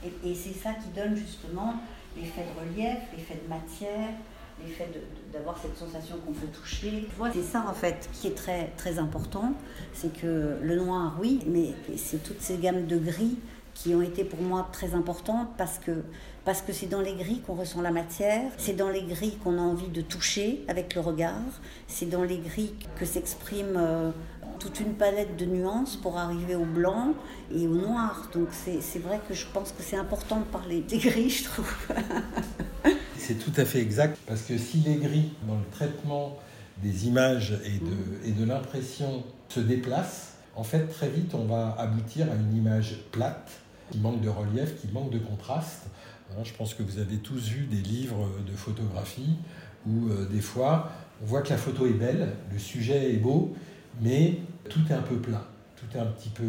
Et, 0.05 0.35
c'est 0.35 0.53
ça 0.53 0.71
qui 0.73 0.89
donne 0.89 1.15
justement 1.15 1.75
l'effet 2.15 2.43
de 2.43 2.59
relief, 2.59 2.97
l'effet 3.15 3.39
de 3.43 3.49
matière, 3.49 4.09
l'effet 4.63 4.89
d'avoir 5.31 5.57
cette 5.57 5.77
sensation 5.77 6.17
qu'on 6.25 6.33
peut 6.33 6.47
toucher. 6.47 7.07
C'est 7.33 7.41
ça 7.41 7.65
en 7.67 7.73
fait 7.73 8.09
qui 8.13 8.27
est 8.27 8.35
très, 8.35 8.67
très 8.77 8.99
important, 8.99 9.53
c'est 9.93 10.15
que 10.19 10.57
le 10.61 10.75
noir, 10.77 11.17
oui, 11.19 11.41
mais 11.47 11.73
c'est 11.95 12.23
toutes 12.23 12.41
ces 12.41 12.57
gammes 12.57 12.85
de 12.87 12.97
gris 12.97 13.37
qui 13.77 13.93
ont 13.93 14.01
été 14.01 14.24
pour 14.24 14.41
moi 14.41 14.67
très 14.72 14.93
importantes 14.93 15.50
parce 15.57 15.77
que 15.79 16.03
parce 16.46 16.62
que 16.62 16.72
c'est 16.72 16.88
dans 16.88 17.01
les 17.01 17.13
gris 17.13 17.41
qu'on 17.46 17.55
ressent 17.55 17.81
la 17.81 17.91
matière, 17.91 18.50
c'est 18.57 18.75
dans 18.75 18.89
les 18.89 19.03
gris 19.03 19.38
qu'on 19.43 19.57
a 19.57 19.62
envie 19.62 19.89
de 19.89 20.01
toucher 20.01 20.63
avec 20.69 20.96
le 20.96 21.01
regard, 21.01 21.41
c'est 21.88 22.10
dans 22.10 22.24
les 22.24 22.38
gris 22.38 22.74
que 22.98 23.05
s'exprime 23.05 23.75
euh, 23.75 24.12
toute 24.57 24.79
une 24.79 24.93
palette 24.93 25.36
de 25.36 25.46
nuances 25.46 25.98
pour 25.98 26.17
arriver 26.17 26.55
au 26.55 26.63
blanc 26.63 27.13
et 27.53 27.67
au 27.67 27.75
noir. 27.75 28.29
Donc 28.34 28.48
c'est 28.51 29.00
vrai 29.00 29.19
que 29.27 29.34
je 29.34 29.46
pense 29.53 29.74
que 29.74 29.84
c'est 29.84 29.98
important 29.98 30.39
de 30.39 30.46
parler 30.46 30.81
des 30.81 30.98
gris, 30.98 31.29
je 31.29 31.43
trouve. 31.43 31.75
c'est 33.17 33.36
tout 33.36 33.53
à 33.57 33.65
fait 33.65 33.79
exact, 33.79 34.17
parce 34.25 34.43
que 34.43 34.57
si 34.57 34.77
les 34.77 34.96
gris, 34.96 35.34
dans 35.48 35.55
le 35.55 35.65
traitement 35.72 36.38
des 36.81 37.07
images 37.07 37.60
et 37.65 37.79
de, 37.79 38.29
et 38.29 38.31
de 38.31 38.46
l'impression, 38.46 39.24
se 39.50 39.60
déplacent, 39.60 40.34
en 40.55 40.63
fait, 40.63 40.88
très 40.88 41.10
vite, 41.10 41.36
on 41.36 41.46
va 41.46 41.75
aboutir 41.77 42.27
à 42.31 42.36
une 42.36 42.55
image 42.55 43.01
plate, 43.12 43.51
qui 43.91 44.00
manque 44.00 44.22
de 44.22 44.29
relief, 44.29 44.79
qui 44.79 44.88
manque 44.91 45.12
de 45.12 45.20
contraste. 45.20 45.88
Je 46.44 46.53
pense 46.53 46.74
que 46.74 46.84
vous 46.84 47.00
avez 47.00 47.17
tous 47.17 47.48
vu 47.48 47.65
des 47.65 47.82
livres 47.82 48.27
de 48.46 48.51
photographie 48.51 49.38
où 49.88 50.10
euh, 50.10 50.25
des 50.25 50.41
fois 50.41 50.91
on 51.22 51.25
voit 51.25 51.41
que 51.41 51.50
la 51.50 51.58
photo 51.58 51.88
est 51.88 51.94
belle, 51.94 52.34
le 52.51 52.60
sujet 52.60 53.13
est 53.13 53.17
beau, 53.17 53.56
mais 54.01 54.39
tout 54.70 54.82
est 54.89 54.94
un 54.94 55.01
peu 55.01 55.15
plat, 55.15 55.48
tout 55.75 55.98
est 55.98 56.00
un 56.00 56.06
petit 56.06 56.29
peu, 56.29 56.44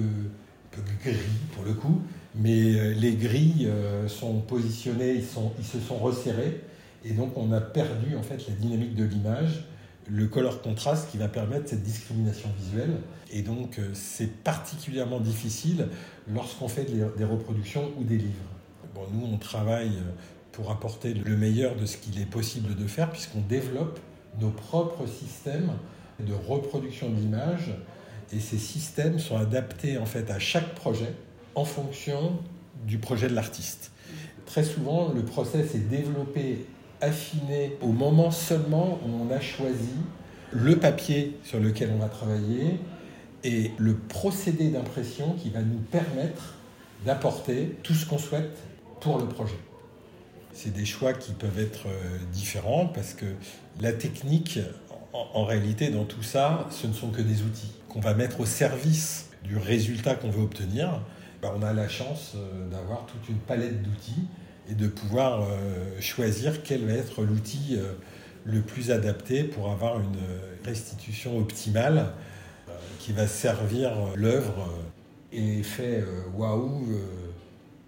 gris 1.02 1.16
pour 1.54 1.64
le 1.64 1.72
coup, 1.72 2.02
mais 2.34 2.74
euh, 2.74 2.94
les 2.94 3.14
gris 3.14 3.66
euh, 3.66 4.06
sont 4.06 4.40
positionnés, 4.40 5.14
ils, 5.14 5.24
ils 5.58 5.64
se 5.64 5.80
sont 5.80 5.96
resserrés, 5.96 6.60
Et 7.04 7.12
donc 7.12 7.36
on 7.36 7.50
a 7.52 7.60
perdu 7.60 8.16
en 8.16 8.22
fait 8.22 8.46
la 8.48 8.54
dynamique 8.54 8.94
de 8.94 9.04
l'image, 9.04 9.64
le 10.08 10.26
color 10.26 10.62
contraste 10.62 11.10
qui 11.10 11.18
va 11.18 11.28
permettre 11.28 11.68
cette 11.68 11.82
discrimination 11.82 12.48
visuelle. 12.58 13.00
Et 13.30 13.42
donc 13.42 13.78
euh, 13.78 13.90
c'est 13.92 14.42
particulièrement 14.42 15.20
difficile 15.20 15.88
lorsqu'on 16.32 16.68
fait 16.68 16.84
des 16.84 17.24
reproductions 17.24 17.92
ou 17.98 18.04
des 18.04 18.16
livres. 18.16 18.32
Bon, 18.94 19.02
nous 19.12 19.26
on 19.26 19.36
travaille 19.36 19.98
pour 20.52 20.70
apporter 20.70 21.14
le 21.14 21.36
meilleur 21.36 21.76
de 21.76 21.86
ce 21.86 21.96
qu'il 21.96 22.20
est 22.20 22.26
possible 22.26 22.74
de 22.74 22.86
faire 22.86 23.10
puisqu'on 23.10 23.40
développe 23.40 24.00
nos 24.40 24.50
propres 24.50 25.06
systèmes 25.06 25.72
de 26.20 26.32
reproduction 26.32 27.10
de 27.10 27.16
l'image 27.16 27.72
et 28.32 28.40
ces 28.40 28.58
systèmes 28.58 29.18
sont 29.18 29.36
adaptés 29.36 29.98
en 29.98 30.06
fait 30.06 30.30
à 30.30 30.38
chaque 30.38 30.74
projet 30.74 31.14
en 31.54 31.64
fonction 31.64 32.38
du 32.86 32.98
projet 32.98 33.28
de 33.28 33.34
l'artiste. 33.34 33.90
Très 34.46 34.64
souvent, 34.64 35.12
le 35.12 35.22
process 35.22 35.74
est 35.74 35.88
développé, 35.88 36.66
affiné 37.00 37.76
au 37.82 37.88
moment 37.88 38.30
seulement 38.30 38.98
où 39.04 39.26
on 39.28 39.34
a 39.34 39.40
choisi 39.40 39.94
le 40.50 40.76
papier 40.76 41.36
sur 41.44 41.60
lequel 41.60 41.90
on 41.94 41.98
va 41.98 42.08
travailler 42.08 42.78
et 43.44 43.72
le 43.78 43.94
procédé 43.94 44.68
d'impression 44.70 45.34
qui 45.34 45.50
va 45.50 45.60
nous 45.60 45.78
permettre 45.78 46.54
d'apporter 47.04 47.76
tout 47.82 47.94
ce 47.94 48.06
qu'on 48.06 48.18
souhaite 48.18 48.56
pour 49.00 49.18
le 49.18 49.26
projet. 49.26 49.58
C'est 50.52 50.72
des 50.72 50.84
choix 50.84 51.12
qui 51.12 51.32
peuvent 51.32 51.58
être 51.58 51.86
euh, 51.86 52.18
différents 52.32 52.86
parce 52.86 53.14
que 53.14 53.26
la 53.80 53.92
technique, 53.92 54.58
en 55.12 55.44
réalité, 55.44 55.90
dans 55.90 56.04
tout 56.04 56.22
ça, 56.22 56.66
ce 56.70 56.88
ne 56.88 56.92
sont 56.92 57.10
que 57.10 57.22
des 57.22 57.42
outils 57.42 57.72
qu'on 57.88 58.00
va 58.00 58.14
mettre 58.14 58.40
au 58.40 58.46
service 58.46 59.30
du 59.44 59.56
résultat 59.56 60.16
qu'on 60.16 60.30
veut 60.30 60.42
obtenir. 60.42 61.00
Ben, 61.42 61.52
on 61.56 61.62
a 61.62 61.72
la 61.72 61.88
chance 61.88 62.32
euh, 62.34 62.68
d'avoir 62.68 63.06
toute 63.06 63.28
une 63.28 63.38
palette 63.38 63.82
d'outils 63.82 64.26
et 64.68 64.74
de 64.74 64.88
pouvoir 64.88 65.42
euh, 65.42 66.00
choisir 66.00 66.62
quel 66.62 66.84
va 66.84 66.92
être 66.92 67.22
l'outil 67.22 67.76
euh, 67.76 67.92
le 68.44 68.60
plus 68.60 68.90
adapté 68.90 69.44
pour 69.44 69.70
avoir 69.70 70.00
une 70.00 70.18
restitution 70.64 71.38
optimale 71.38 72.12
qui 72.98 73.12
va 73.12 73.26
servir 73.26 73.92
l'œuvre 74.14 74.68
et 75.32 75.40
l'effet 75.40 76.02
waouh, 76.34 76.86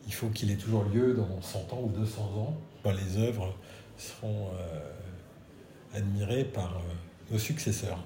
il 0.07 0.13
faut 0.13 0.29
qu'il 0.29 0.51
ait 0.51 0.57
toujours 0.57 0.85
lieu 0.85 1.15
dans 1.15 1.41
100 1.41 1.73
ans 1.73 1.81
ou 1.85 1.89
200 1.89 2.23
ans, 2.37 2.57
quand 2.83 2.93
les 2.93 3.17
œuvres 3.17 3.55
seront 3.97 4.51
admirées 5.95 6.45
par 6.45 6.83
nos 7.31 7.39
successeurs. 7.39 8.05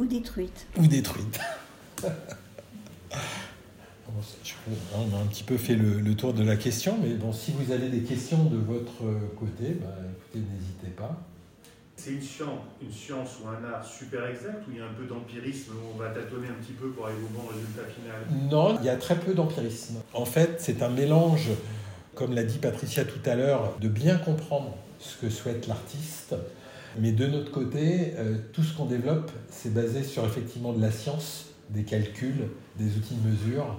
Ou 0.00 0.06
détruites. 0.06 0.66
Ou 0.78 0.86
détruites. 0.86 1.38
On 4.94 5.16
a 5.16 5.20
un 5.20 5.26
petit 5.26 5.44
peu 5.44 5.56
fait 5.56 5.74
le, 5.74 6.14
tour 6.14 6.32
de 6.32 6.42
la 6.42 6.56
question, 6.56 6.98
mais 7.02 7.14
bon, 7.14 7.32
si 7.32 7.52
vous 7.52 7.72
avez 7.72 7.88
des 7.88 8.00
questions 8.00 8.44
de 8.44 8.56
votre 8.56 9.04
côté, 9.38 9.76
bah, 9.80 9.94
écoutez, 10.16 10.44
n'hésitez 10.52 10.90
pas. 10.96 11.16
C'est 11.98 12.12
une 12.12 12.22
science, 12.22 12.60
une 12.80 12.92
science 12.92 13.30
ou 13.42 13.48
un 13.48 13.68
art 13.68 13.84
super 13.84 14.24
exact 14.26 14.62
ou 14.68 14.70
il 14.70 14.78
y 14.78 14.80
a 14.80 14.84
un 14.84 14.92
peu 14.92 15.04
d'empirisme 15.04 15.72
où 15.72 15.94
on 15.96 15.98
va 15.98 16.10
tâtonner 16.10 16.46
un 16.46 16.62
petit 16.62 16.72
peu 16.72 16.90
pour 16.90 17.06
arriver 17.06 17.22
au 17.24 17.40
bon 17.40 17.48
résultat 17.48 17.82
final? 17.92 18.48
Non, 18.48 18.78
il 18.80 18.86
y 18.86 18.88
a 18.88 18.96
très 18.96 19.18
peu 19.18 19.34
d'empirisme. 19.34 19.96
En 20.14 20.24
fait, 20.24 20.60
c'est 20.60 20.82
un 20.82 20.90
mélange, 20.90 21.48
comme 22.14 22.34
l'a 22.34 22.44
dit 22.44 22.58
Patricia 22.58 23.04
tout 23.04 23.18
à 23.28 23.34
l'heure, 23.34 23.76
de 23.80 23.88
bien 23.88 24.16
comprendre 24.16 24.76
ce 25.00 25.16
que 25.16 25.28
souhaite 25.28 25.66
l'artiste. 25.66 26.36
Mais 27.00 27.10
de 27.10 27.26
notre 27.26 27.50
côté, 27.50 28.14
euh, 28.16 28.36
tout 28.52 28.62
ce 28.62 28.76
qu'on 28.76 28.86
développe, 28.86 29.32
c'est 29.50 29.74
basé 29.74 30.04
sur 30.04 30.24
effectivement 30.24 30.72
de 30.72 30.80
la 30.80 30.92
science, 30.92 31.46
des 31.70 31.82
calculs, 31.82 32.48
des 32.78 32.96
outils 32.96 33.16
de 33.16 33.28
mesure 33.28 33.76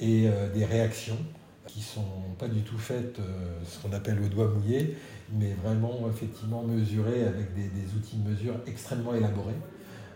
et 0.00 0.28
euh, 0.28 0.52
des 0.52 0.64
réactions 0.64 1.18
qui 1.66 1.82
sont 1.82 2.04
pas 2.38 2.48
du 2.48 2.62
tout 2.62 2.78
faites 2.78 3.18
euh, 3.18 3.60
ce 3.64 3.78
qu'on 3.80 3.92
appelle 3.92 4.20
au 4.22 4.28
doigt 4.28 4.48
mouillé, 4.48 4.96
mais 5.32 5.54
vraiment 5.62 6.08
effectivement 6.08 6.62
mesurées 6.62 7.24
avec 7.24 7.54
des, 7.54 7.94
outils 7.94 8.16
de 8.16 8.30
mesure 8.30 8.54
extrêmement 8.66 9.14
élaborés, 9.14 9.58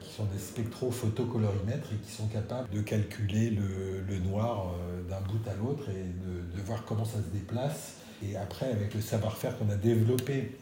qui 0.01 0.11
sont 0.11 0.25
des 0.25 0.39
spectrophotocolorimètres 0.39 1.93
et 1.93 1.97
qui 1.97 2.11
sont 2.11 2.27
capables 2.29 2.69
de 2.71 2.81
calculer 2.81 3.51
le, 3.51 4.19
noir 4.19 4.73
euh, 4.73 5.03
d'un 5.09 5.21
bout 5.21 5.47
à 5.49 5.55
l'autre 5.55 5.91
et 5.91 6.57
de, 6.57 6.63
voir 6.63 6.85
comment 6.85 7.05
ça 7.05 7.19
se 7.19 7.37
déplace. 7.37 7.97
Et 8.25 8.37
après, 8.37 8.71
avec 8.71 8.95
le 8.95 9.01
savoir-faire 9.01 9.59
qu'on 9.59 9.69
a 9.69 9.75
développé 9.75 10.57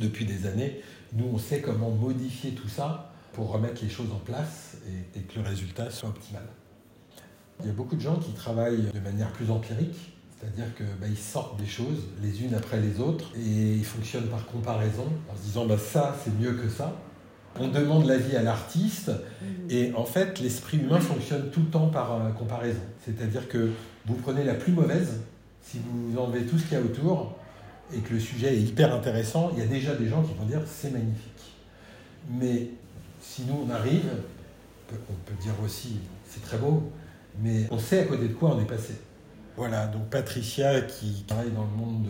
depuis 0.00 0.24
des 0.24 0.46
années, 0.46 0.80
nous, 1.12 1.26
on 1.32 1.38
sait 1.38 1.60
comment 1.60 1.90
modifier 1.90 2.52
tout 2.52 2.68
ça 2.68 3.12
pour 3.34 3.52
remettre 3.52 3.82
les 3.82 3.90
choses 3.90 4.10
en 4.10 4.18
place 4.18 4.78
et 5.14 5.20
que 5.20 5.38
le 5.38 5.46
résultat 5.46 5.90
soit 5.90 6.08
optimal. 6.08 6.44
Il 7.60 7.66
y 7.66 7.70
a 7.70 7.72
beaucoup 7.72 7.96
de 7.96 8.00
gens 8.00 8.16
qui 8.16 8.32
travaillent 8.32 8.90
de 8.92 9.00
manière 9.00 9.30
plus 9.32 9.50
empirique, 9.50 10.14
c'est-à-dire 10.38 10.74
qu'ils 10.74 10.86
bah, 11.00 11.06
sortent 11.16 11.58
des 11.58 11.66
choses 11.66 12.04
les 12.22 12.42
unes 12.42 12.54
après 12.54 12.80
les 12.80 13.00
autres 13.00 13.30
et 13.36 13.74
ils 13.74 13.84
fonctionnent 13.84 14.26
par 14.26 14.44
comparaison 14.46 15.06
en 15.32 15.36
se 15.36 15.42
disant 15.42 15.66
bah, 15.66 15.78
ça 15.78 16.16
c'est 16.22 16.36
mieux 16.38 16.52
que 16.52 16.68
ça. 16.68 16.96
On 17.58 17.68
demande 17.68 18.06
l'avis 18.06 18.34
à 18.34 18.42
l'artiste 18.42 19.10
mmh. 19.10 19.44
et 19.70 19.92
en 19.94 20.04
fait 20.04 20.40
l'esprit 20.40 20.78
humain 20.78 20.98
fonctionne 20.98 21.50
tout 21.50 21.60
le 21.60 21.68
temps 21.68 21.86
par 21.86 22.12
euh, 22.12 22.30
comparaison. 22.30 22.80
C'est-à-dire 23.04 23.48
que 23.48 23.70
vous 24.06 24.14
prenez 24.16 24.42
la 24.42 24.54
plus 24.54 24.72
mauvaise, 24.72 25.20
si 25.62 25.78
vous 25.78 26.18
enlevez 26.18 26.44
tout 26.44 26.58
ce 26.58 26.64
qu'il 26.64 26.76
y 26.76 26.80
a 26.80 26.84
autour 26.84 27.36
et 27.94 28.00
que 28.00 28.12
le 28.12 28.20
sujet 28.20 28.54
est 28.54 28.60
hyper 28.60 28.92
intéressant, 28.92 29.50
il 29.52 29.60
y 29.60 29.62
a 29.62 29.66
déjà 29.66 29.94
des 29.94 30.08
gens 30.08 30.22
qui 30.22 30.34
vont 30.34 30.46
dire 30.46 30.60
c'est 30.66 30.90
magnifique. 30.90 31.54
Mais 32.28 32.70
si 33.20 33.42
nous 33.44 33.66
on 33.66 33.70
arrive, 33.70 34.10
on 34.92 35.14
peut 35.24 35.40
dire 35.40 35.54
aussi 35.64 35.98
c'est 36.28 36.42
très 36.42 36.58
beau, 36.58 36.90
mais 37.40 37.66
on 37.70 37.78
sait 37.78 38.00
à 38.00 38.04
côté 38.04 38.28
de 38.28 38.34
quoi 38.34 38.54
on 38.56 38.60
est 38.60 38.66
passé. 38.66 38.94
Voilà, 39.56 39.86
donc 39.86 40.08
Patricia, 40.10 40.80
qui 40.80 41.24
travaille 41.26 41.52
dans 41.52 41.64
le 41.64 41.76
monde 41.76 42.06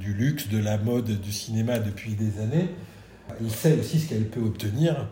du 0.00 0.12
luxe, 0.12 0.48
de 0.48 0.58
la 0.58 0.76
mode, 0.78 1.20
du 1.20 1.32
cinéma 1.32 1.78
depuis 1.78 2.14
des 2.14 2.40
années, 2.40 2.68
elle 3.38 3.50
sait 3.50 3.78
aussi 3.78 4.00
ce 4.00 4.08
qu'elle 4.08 4.26
peut 4.26 4.40
obtenir. 4.40 5.06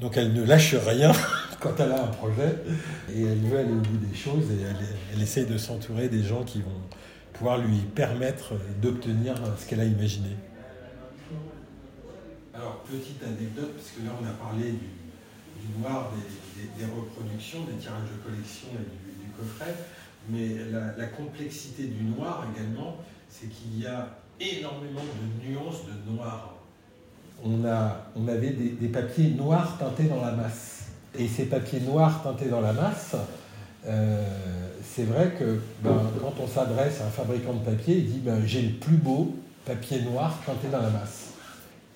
Donc 0.00 0.16
elle 0.16 0.32
ne 0.32 0.42
lâche 0.44 0.74
rien 0.74 1.12
quand 1.60 1.78
elle 1.78 1.92
a 1.92 2.04
un 2.04 2.08
projet 2.08 2.54
et 3.12 3.22
elle 3.22 3.38
veut 3.38 3.58
aller 3.58 3.72
au 3.72 3.80
bout 3.80 3.98
des 3.98 4.16
choses 4.16 4.50
et 4.50 4.62
elle, 4.62 4.76
elle 5.12 5.22
essaye 5.22 5.44
de 5.44 5.58
s'entourer 5.58 6.08
des 6.08 6.22
gens 6.22 6.42
qui 6.42 6.62
vont 6.62 6.80
pouvoir 7.34 7.58
lui 7.58 7.78
permettre 7.94 8.54
d'obtenir 8.80 9.34
ce 9.58 9.66
qu'elle 9.68 9.80
a 9.80 9.84
imaginé. 9.84 10.30
Alors, 12.54 12.82
petite 12.82 13.22
anecdote, 13.22 13.74
parce 13.74 13.90
que 13.90 14.04
là 14.04 14.12
on 14.20 14.26
a 14.26 14.32
parlé 14.32 14.72
du, 14.72 14.88
du 15.60 15.80
noir, 15.80 16.10
des, 16.56 16.84
reproductions, 16.84 17.64
des 17.64 17.74
tirages 17.74 18.08
de 18.10 18.28
collection 18.28 18.68
et 18.74 18.84
du, 18.84 19.30
coffret. 19.36 19.74
Mais 20.28 20.48
la, 20.70 21.06
complexité 21.06 21.84
du 21.84 22.04
noir 22.04 22.46
également, 22.54 22.96
c'est 23.28 23.48
qu'il 23.48 23.80
y 23.80 23.86
a 23.86 24.18
énormément 24.38 25.00
de 25.00 25.48
nuances 25.48 25.82
de 25.86 26.12
noir. 26.12 26.54
On, 27.42 27.64
a, 27.64 28.06
on 28.16 28.28
avait 28.28 28.50
des, 28.50 28.88
papiers 28.88 29.30
noirs 29.30 29.78
teintés 29.78 30.04
dans 30.04 30.20
la 30.20 30.32
masse. 30.32 30.88
Et 31.18 31.26
ces 31.26 31.46
papiers 31.46 31.80
noirs 31.80 32.22
teintés 32.22 32.48
dans 32.48 32.60
la 32.60 32.72
masse, 32.72 33.16
euh, 33.86 34.24
c'est 34.84 35.04
vrai 35.04 35.34
que 35.38 35.60
ben, 35.82 36.02
quand 36.20 36.34
on 36.42 36.46
s'adresse 36.46 37.00
à 37.00 37.06
un 37.06 37.10
fabricant 37.10 37.54
de 37.54 37.64
papier, 37.64 37.96
il 37.96 38.12
dit 38.12 38.18
ben, 38.18 38.42
j'ai 38.44 38.62
le 38.62 38.74
plus 38.74 38.96
beau 38.96 39.36
papier 39.64 40.02
noir 40.02 40.38
teinté 40.44 40.68
dans 40.68 40.82
la 40.82 40.90
masse. 40.90 41.29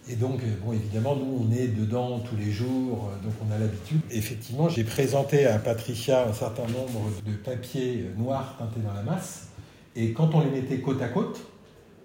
Et 0.08 0.16
donc, 0.16 0.42
euh, 0.42 0.46
bon, 0.62 0.72
évidemment, 0.72 1.16
nous, 1.16 1.46
on 1.46 1.52
est 1.52 1.68
dedans 1.68 2.18
tous 2.18 2.36
les 2.36 2.50
jours, 2.50 3.10
euh, 3.10 3.24
donc 3.24 3.32
on 3.46 3.52
a 3.54 3.58
l'habitude. 3.58 4.00
Effectivement, 4.10 4.68
j'ai 4.68 4.84
présenté 4.84 5.46
à 5.46 5.58
Patricia 5.58 6.28
un 6.28 6.32
certain 6.32 6.64
nombre 6.64 7.10
de 7.26 7.32
papiers 7.32 8.10
noirs 8.18 8.56
teintés 8.58 8.80
dans 8.80 8.92
la 8.92 9.02
masse. 9.02 9.48
Et 9.96 10.12
quand 10.12 10.34
on 10.34 10.40
les 10.40 10.50
mettait 10.50 10.80
côte 10.80 11.00
à 11.00 11.08
côte, 11.08 11.40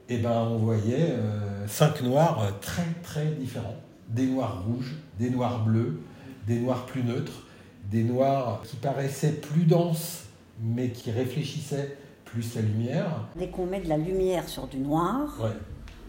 eh 0.08 0.18
ben, 0.18 0.48
on 0.50 0.58
voyait 0.58 1.12
euh, 1.12 1.68
cinq 1.68 2.02
noirs 2.02 2.42
très, 2.62 2.88
très 3.04 3.26
différents. 3.26 3.76
Des 4.08 4.28
noirs 4.28 4.64
rouges, 4.66 4.96
des 5.20 5.30
noirs 5.30 5.66
bleus, 5.66 6.00
des 6.48 6.60
noirs 6.60 6.86
plus 6.86 7.04
neutres, 7.04 7.44
des 7.92 8.04
noirs 8.04 8.62
qui 8.64 8.78
paraissaient 8.78 9.34
plus 9.34 9.66
denses, 9.66 10.24
mais 10.62 10.90
qui 10.90 11.12
réfléchissaient 11.12 11.98
plus 12.24 12.56
la 12.56 12.62
lumière. 12.62 13.28
Dès 13.36 13.50
qu'on 13.50 13.66
met 13.66 13.82
de 13.82 13.90
la 13.90 13.98
lumière 13.98 14.48
sur 14.48 14.68
du 14.68 14.78
noir, 14.78 15.38
ouais 15.42 15.50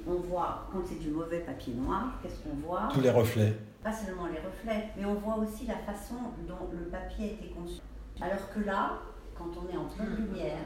on 0.06 0.14
voit, 0.14 0.68
quand 0.72 0.80
c'est 0.86 0.98
du 0.98 1.10
mauvais 1.10 1.40
papier 1.40 1.74
noir, 1.74 2.18
qu'est-ce 2.22 2.40
qu'on 2.40 2.56
voit 2.66 2.88
Tous 2.92 3.00
les 3.00 3.10
reflets. 3.10 3.54
Pas 3.82 3.92
seulement 3.92 4.26
les 4.26 4.38
reflets, 4.38 4.88
mais 4.96 5.04
on 5.04 5.14
voit 5.14 5.36
aussi 5.36 5.66
la 5.66 5.76
façon 5.76 6.16
dont 6.46 6.68
le 6.72 6.86
papier 6.86 7.24
a 7.24 7.32
été 7.32 7.54
conçu. 7.54 7.80
Alors 8.20 8.50
que 8.54 8.60
là, 8.60 8.98
quand 9.36 9.50
on 9.56 9.72
est 9.72 9.76
en 9.76 9.84
pleine 9.84 10.16
lumière, 10.16 10.58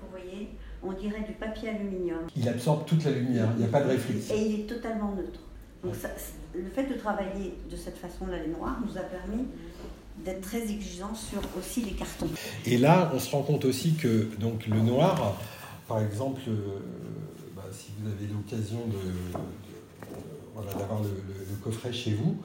vous 0.00 0.08
voyez, 0.10 0.50
on 0.82 0.92
dirait 0.92 1.22
du 1.22 1.32
papier 1.32 1.70
aluminium. 1.70 2.26
Il 2.36 2.48
absorbe 2.48 2.84
toute 2.84 3.04
la 3.04 3.12
lumière, 3.12 3.48
il 3.54 3.60
n'y 3.60 3.64
a 3.64 3.68
pas 3.68 3.82
de 3.82 3.88
réflexion. 3.88 4.34
Et 4.34 4.40
il 4.40 4.60
est 4.60 4.66
totalement 4.66 5.12
neutre. 5.12 5.40
Donc 5.84 5.94
le 6.54 6.70
fait 6.70 6.84
de 6.84 6.94
travailler 6.94 7.56
de 7.70 7.76
cette 7.76 7.98
façon-là 7.98 8.38
les 8.38 8.48
noirs 8.48 8.78
nous 8.84 8.98
a 8.98 9.02
permis 9.02 9.44
d'être 10.24 10.40
très 10.40 10.62
exigeants 10.62 11.14
sur 11.14 11.40
aussi 11.56 11.82
les 11.82 11.92
cartons. 11.92 12.28
Et 12.66 12.78
là, 12.78 13.10
on 13.14 13.18
se 13.20 13.30
rend 13.30 13.42
compte 13.42 13.64
aussi 13.64 13.94
que 13.94 14.28
donc 14.40 14.66
le 14.66 14.80
noir, 14.80 15.36
par 15.86 16.00
exemple, 16.02 16.40
euh, 16.48 16.80
vous 17.98 18.08
avez 18.10 18.26
l'occasion 18.32 18.78
d'avoir 20.54 21.02
le, 21.02 21.08
coffret 21.62 21.92
chez 21.92 22.12
vous, 22.12 22.36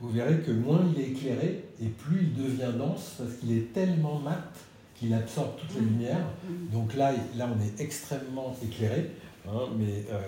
vous 0.00 0.10
verrez 0.10 0.38
que 0.40 0.52
moins 0.52 0.80
il 0.94 1.00
est 1.02 1.08
éclairé 1.08 1.64
et 1.82 1.86
plus 1.86 2.22
il 2.22 2.34
devient 2.34 2.72
dense 2.78 3.16
parce 3.18 3.34
qu'il 3.34 3.56
est 3.56 3.72
tellement 3.72 4.18
mat 4.20 4.52
qu'il 4.94 5.12
absorbe 5.12 5.56
toute 5.56 5.74
la 5.74 5.80
lumière. 5.80 6.26
Donc 6.72 6.94
là, 6.94 7.12
là, 7.36 7.48
on 7.54 7.60
est 7.62 7.82
extrêmement 7.82 8.54
éclairé. 8.62 9.10
Hein, 9.48 9.68
mais 9.78 10.04
euh, 10.10 10.20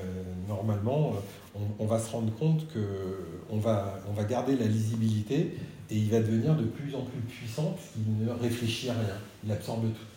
normalement, 0.49 1.13
on, 1.79 1.87
va 1.87 2.01
se 2.01 2.11
rendre 2.11 2.35
compte 2.35 2.67
qu'on 2.73 3.59
va, 3.59 4.01
on 4.09 4.13
va 4.13 4.25
garder 4.25 4.57
la 4.57 4.67
lisibilité 4.67 5.55
et 5.91 5.97
il 5.97 6.11
va 6.11 6.21
devenir 6.21 6.57
de 6.57 6.65
plus 6.65 6.95
en 6.95 7.03
plus 7.03 7.21
puissant 7.21 7.77
puisqu'il 7.77 8.25
ne 8.25 8.31
réfléchit 8.31 8.89
à 8.89 8.95
rien, 8.95 9.15
il 9.45 9.53
absorbe 9.53 9.83
tout. 9.83 10.12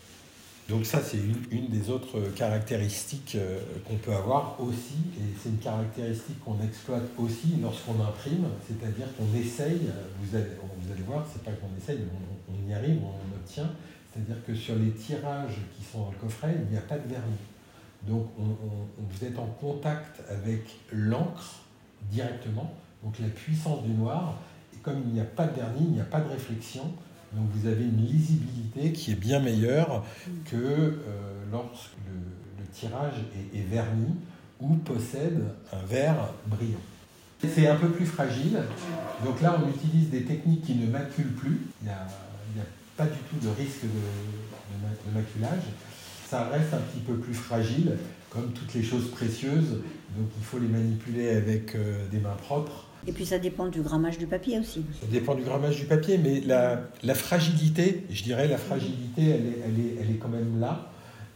Donc 0.68 0.84
ça, 0.86 1.00
c'est 1.00 1.20
une, 1.52 1.68
des 1.68 1.92
autres 1.92 2.20
caractéristiques 2.36 3.36
euh, 3.36 3.60
qu'on 3.88 3.98
peut 3.98 4.14
avoir 4.14 4.60
aussi, 4.60 4.98
et 5.16 5.34
c'est 5.40 5.50
une 5.50 5.60
caractéristique 5.60 6.44
qu'on 6.44 6.60
exploite 6.64 7.04
aussi 7.20 7.58
lorsqu'on 7.62 8.02
imprime, 8.02 8.48
c'est-à-dire 8.68 9.06
qu'on 9.16 9.38
essaye, 9.38 9.82
vous 10.20 10.36
allez, 10.36 10.58
vous 10.82 10.92
allez 10.92 11.04
voir, 11.04 11.24
c'est 11.32 11.44
pas 11.44 11.52
qu'on 11.52 11.70
essaye, 11.78 12.00
on, 12.50 12.54
on, 12.54 12.70
y 12.70 12.74
arrive, 12.74 12.98
on 13.04 13.36
obtient, 13.36 13.70
c'est-à-dire 14.12 14.44
que 14.44 14.56
sur 14.56 14.76
les 14.76 14.90
tirages 14.90 15.58
qui 15.78 15.84
sont 15.84 16.00
dans 16.00 16.12
le 16.12 16.18
coffret, 16.18 16.56
il 16.60 16.72
n'y 16.72 16.78
a 16.78 16.82
pas 16.82 16.98
de 16.98 17.08
vernis. 17.08 17.38
Donc 18.08 18.28
vous 18.38 19.26
êtes 19.26 19.38
en 19.38 19.48
contact 19.48 20.22
avec 20.30 20.62
l'encre 20.92 21.62
directement, 22.12 22.74
donc 23.04 23.20
la 23.20 23.28
puissance 23.28 23.84
du 23.84 23.92
noir, 23.92 24.40
et 24.74 24.78
comme 24.78 25.02
il 25.06 25.14
n'y 25.14 25.20
a 25.20 25.26
pas 25.26 25.46
de 25.46 25.56
vernis, 25.56 25.86
il 25.86 25.94
n'y 25.94 26.02
a 26.02 26.06
pas 26.06 26.22
de 26.22 26.30
réflexion, 26.30 26.92
donc 27.36 27.50
vous 27.54 27.68
avez 27.68 27.84
une 27.84 28.06
lisibilité 28.06 28.92
qui 28.92 29.12
est 29.12 29.20
bien 29.20 29.40
meilleure 29.40 30.06
que 30.46 30.56
euh, 30.56 30.94
lorsque 31.52 31.92
le, 32.08 32.66
tirage 32.74 33.14
est, 33.54 33.70
verni 33.70 34.16
ou 34.60 34.76
possède 34.76 35.42
un 35.72 35.86
verre 35.86 36.34
brillant. 36.48 36.80
C'est 37.42 37.68
un 37.68 37.76
peu 37.76 37.90
plus 37.90 38.06
fragile, 38.06 38.60
donc 39.24 39.40
là 39.42 39.58
on 39.64 39.70
utilise 39.70 40.10
des 40.10 40.24
techniques 40.24 40.66
qui 40.66 40.76
ne 40.76 40.88
maculent 40.88 41.36
plus, 41.36 41.62
il 41.82 41.86
n'y 41.86 41.92
a, 41.92 42.08
pas 42.98 43.06
du 43.06 43.20
tout 43.30 43.46
de 43.46 43.50
risque 43.50 43.84
de 43.84 45.14
maculage 45.14 45.64
ça 46.28 46.50
reste 46.50 46.74
un 46.74 46.80
petit 46.80 47.00
peu 47.00 47.14
plus 47.14 47.34
fragile, 47.34 47.98
comme 48.30 48.52
toutes 48.52 48.74
les 48.74 48.84
choses 48.84 49.10
précieuses. 49.12 49.82
Donc 50.18 50.28
il 50.38 50.44
faut 50.44 50.60
les 50.60 50.68
manipuler 50.68 51.30
avec 51.30 51.76
euh, 51.76 52.08
des 52.10 52.20
mains 52.20 52.38
propres. 52.42 52.88
Et 53.08 53.12
puis 53.12 53.26
ça 53.26 53.38
dépend 53.38 53.68
du 53.68 53.82
grammage 53.82 54.18
du 54.18 54.28
papier 54.28 54.60
aussi. 54.60 54.84
Ça 55.00 55.08
dépend 55.12 55.36
du 55.36 55.44
grammage 55.44 55.78
du 55.78 55.86
papier, 55.86 56.18
mais 56.18 56.42
la, 56.42 57.14
fragilité, 57.14 58.06
je 58.10 58.24
dirais 58.24 58.48
la 58.48 58.58
fragilité, 58.58 59.22
elle 59.30 59.46
est, 59.46 59.60
elle, 59.66 59.80
est, 59.80 59.96
elle 60.02 60.12
est 60.12 60.18
quand 60.18 60.30
même 60.30 60.60
là. 60.60 60.92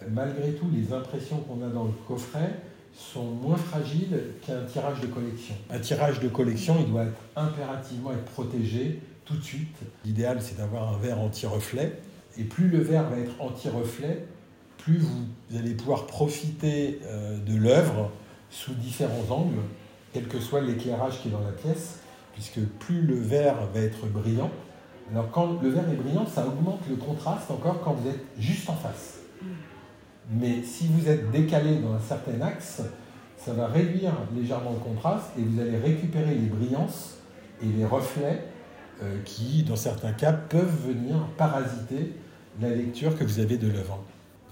Malgré 0.10 0.54
tout, 0.54 0.68
les 0.74 0.94
impressions 0.94 1.38
qu'on 1.38 1.64
a 1.66 1.70
dans 1.70 1.84
le 1.84 1.94
coffret 2.08 2.56
sont 2.94 3.26
moins 3.26 3.58
fragiles 3.58 4.20
qu'un 4.46 4.64
tirage 4.64 5.02
de 5.02 5.08
collection. 5.08 5.56
Un 5.70 5.80
tirage 5.80 6.20
de 6.20 6.28
collection, 6.28 6.76
il 6.80 6.92
doit 6.92 7.06
impérativement 7.36 8.12
être 8.12 8.26
protégé 8.26 9.00
tout 9.26 9.36
de 9.36 9.44
suite. 9.44 9.78
L'idéal, 10.06 10.40
c'est 10.42 10.58
d'avoir 10.58 10.94
un 10.94 10.98
verre 10.98 11.20
anti-reflet. 11.20 12.00
Et 12.38 12.44
plus 12.44 12.68
le 12.70 12.80
verre 12.80 13.10
va 13.10 13.18
être 13.18 13.34
anti-reflet, 13.40 14.26
plus 14.78 14.98
vous 14.98 15.58
allez 15.58 15.74
pouvoir 15.74 16.08
profiter 16.08 17.00
euh, 17.04 17.38
de 17.38 17.56
l'œuvre 17.56 18.12
sous 18.50 18.74
différents 18.74 19.30
angles, 19.30 19.62
quel 20.14 20.28
que 20.28 20.40
soit 20.40 20.62
l'éclairage 20.62 21.22
qui 21.22 21.28
est 21.28 21.32
dans 21.32 21.42
la 21.42 21.52
pièce, 21.52 22.00
puisque 22.34 22.60
plus 22.80 23.02
le 23.02 23.16
verre 23.16 23.56
va 23.74 23.80
être 23.82 24.06
brillant. 24.08 24.52
Alors 25.12 25.30
quand 25.32 25.62
le 25.62 25.70
verre 25.70 25.90
est 25.90 25.96
brillant, 25.96 26.26
ça 26.26 26.46
augmente 26.46 26.82
le 26.90 26.96
contraste 26.96 27.50
encore 27.52 27.82
quand 27.82 27.94
vous 27.94 28.10
êtes 28.10 28.24
juste 28.38 28.70
en 28.70 28.76
face. 28.76 29.20
Mais 30.32 30.62
si 30.64 30.88
vous 30.88 31.10
êtes 31.10 31.32
décalé 31.32 31.78
dans 31.78 31.94
un 31.94 32.00
certain 32.00 32.40
axe, 32.42 32.82
ça 33.38 33.54
va 33.54 33.68
réduire 33.68 34.14
légèrement 34.36 34.72
le 34.72 34.80
contraste 34.80 35.32
et 35.38 35.42
vous 35.42 35.60
allez 35.60 35.78
récupérer 35.78 36.36
les 36.36 36.48
brillances 36.48 37.18
et 37.64 37.66
les 37.66 37.86
reflets 37.86 38.44
euh, 39.02 39.18
qui, 39.26 39.64
dans 39.64 39.76
certains 39.76 40.12
cas, 40.12 40.34
peuvent 40.34 40.88
venir 40.88 41.16
parasiter 41.38 42.14
la 42.62 42.70
lecture 42.70 43.18
que 43.18 43.24
vous 43.24 43.40
avez 43.40 43.58
de 43.58 43.68
l'œuvre. 43.68 44.04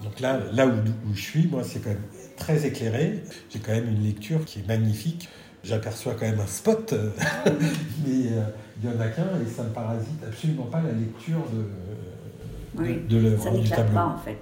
Donc 0.04 0.20
là, 0.20 0.40
là 0.54 0.68
où, 0.68 0.74
je 1.14 1.22
suis, 1.22 1.48
moi, 1.48 1.64
c'est 1.64 1.80
quand 1.80 1.90
même 1.90 2.04
très 2.38 2.66
éclairé. 2.66 3.24
J'ai 3.50 3.60
quand 3.60 3.74
même 3.74 3.90
une 3.90 4.04
lecture 4.04 4.46
qui 4.46 4.60
est 4.60 4.68
magnifique. 4.68 5.28
J'aperçois 5.68 6.14
quand 6.14 6.26
même 6.26 6.40
un 6.40 6.48
spot, 6.48 6.94
mais 7.46 8.32
euh, 8.32 8.44
il 8.82 8.90
n'y 8.90 8.96
en 8.96 9.00
a 9.02 9.08
qu'un 9.10 9.28
et 9.46 9.50
ça 9.50 9.64
ne 9.64 9.70
parasite 9.70 10.24
absolument 10.26 10.64
pas 10.64 10.82
la 10.82 10.94
lecture 10.94 11.42
de, 11.52 12.86
de, 13.10 13.18
l'œuvre, 13.18 13.60
du 13.60 13.70
tableau. 13.70 13.94
Pas, 13.94 14.06
en 14.06 14.18
fait. 14.18 14.38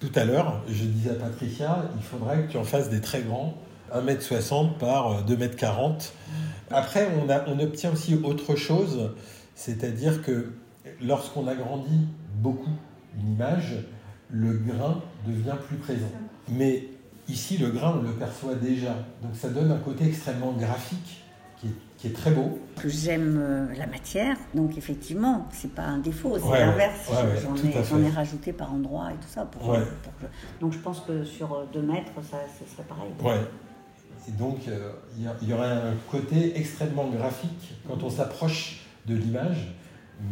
Tout 0.00 0.10
à 0.14 0.24
l'heure, 0.24 0.62
je 0.68 0.84
disais 0.84 1.10
à 1.10 1.14
Patricia, 1.14 1.84
il 1.96 2.02
faudrait 2.02 2.42
que 2.42 2.52
tu 2.52 2.56
en 2.58 2.64
fasses 2.64 2.90
des 2.90 3.00
très 3.00 3.22
grands, 3.22 3.54
1m60 3.94 4.76
par 4.76 5.24
2m40. 5.26 6.10
Après, 6.70 7.08
on, 7.24 7.30
a, 7.30 7.44
on 7.48 7.58
obtient 7.58 7.92
aussi 7.92 8.16
autre 8.22 8.54
chose, 8.54 9.12
c'est-à-dire 9.54 10.22
que 10.22 10.52
lorsqu'on 11.00 11.46
agrandit 11.46 12.06
beaucoup 12.34 12.70
une 13.18 13.32
image, 13.32 13.76
le 14.30 14.52
grain 14.52 15.00
devient 15.26 15.56
plus 15.66 15.78
présent. 15.78 16.12
Mais 16.50 16.84
ici, 17.28 17.58
le 17.58 17.70
grain, 17.70 17.96
on 17.98 18.02
le 18.02 18.12
perçoit 18.12 18.54
déjà. 18.54 18.94
Donc 19.22 19.34
ça 19.34 19.48
donne 19.48 19.70
un 19.70 19.78
côté 19.78 20.06
extrêmement 20.06 20.52
graphique 20.52 21.22
qui 21.96 22.06
est, 22.06 22.12
très 22.12 22.30
beau. 22.30 22.60
J'aime 22.84 23.36
euh, 23.40 23.66
la 23.76 23.88
matière, 23.88 24.36
donc 24.54 24.78
effectivement, 24.78 25.48
c'est 25.50 25.72
pas 25.72 25.82
un 25.82 25.98
défaut, 25.98 26.38
c'est 26.38 26.60
l'inverse. 26.60 27.10
J'en 27.90 27.98
ai, 27.98 28.10
rajouté 28.10 28.52
par 28.52 28.72
endroits 28.72 29.10
et 29.10 29.16
tout 29.16 29.28
ça. 29.28 29.50
donc 30.60 30.72
je 30.72 30.78
pense 30.78 31.00
que 31.00 31.24
sur 31.24 31.66
deux 31.72 31.82
mètres, 31.82 32.12
ça, 32.22 32.38
serait 32.72 32.86
pareil. 32.88 33.10
Ouais. 33.20 33.44
Et 34.28 34.30
donc 34.30 34.68
euh, 34.68 34.92
il 35.16 35.48
y, 35.48 35.52
aurait 35.52 35.66
un 35.66 35.94
côté 36.08 36.56
extrêmement 36.56 37.08
graphique 37.08 37.74
quand 37.88 38.04
on 38.04 38.10
s'approche 38.10 38.84
de 39.06 39.16
l'image 39.16 39.74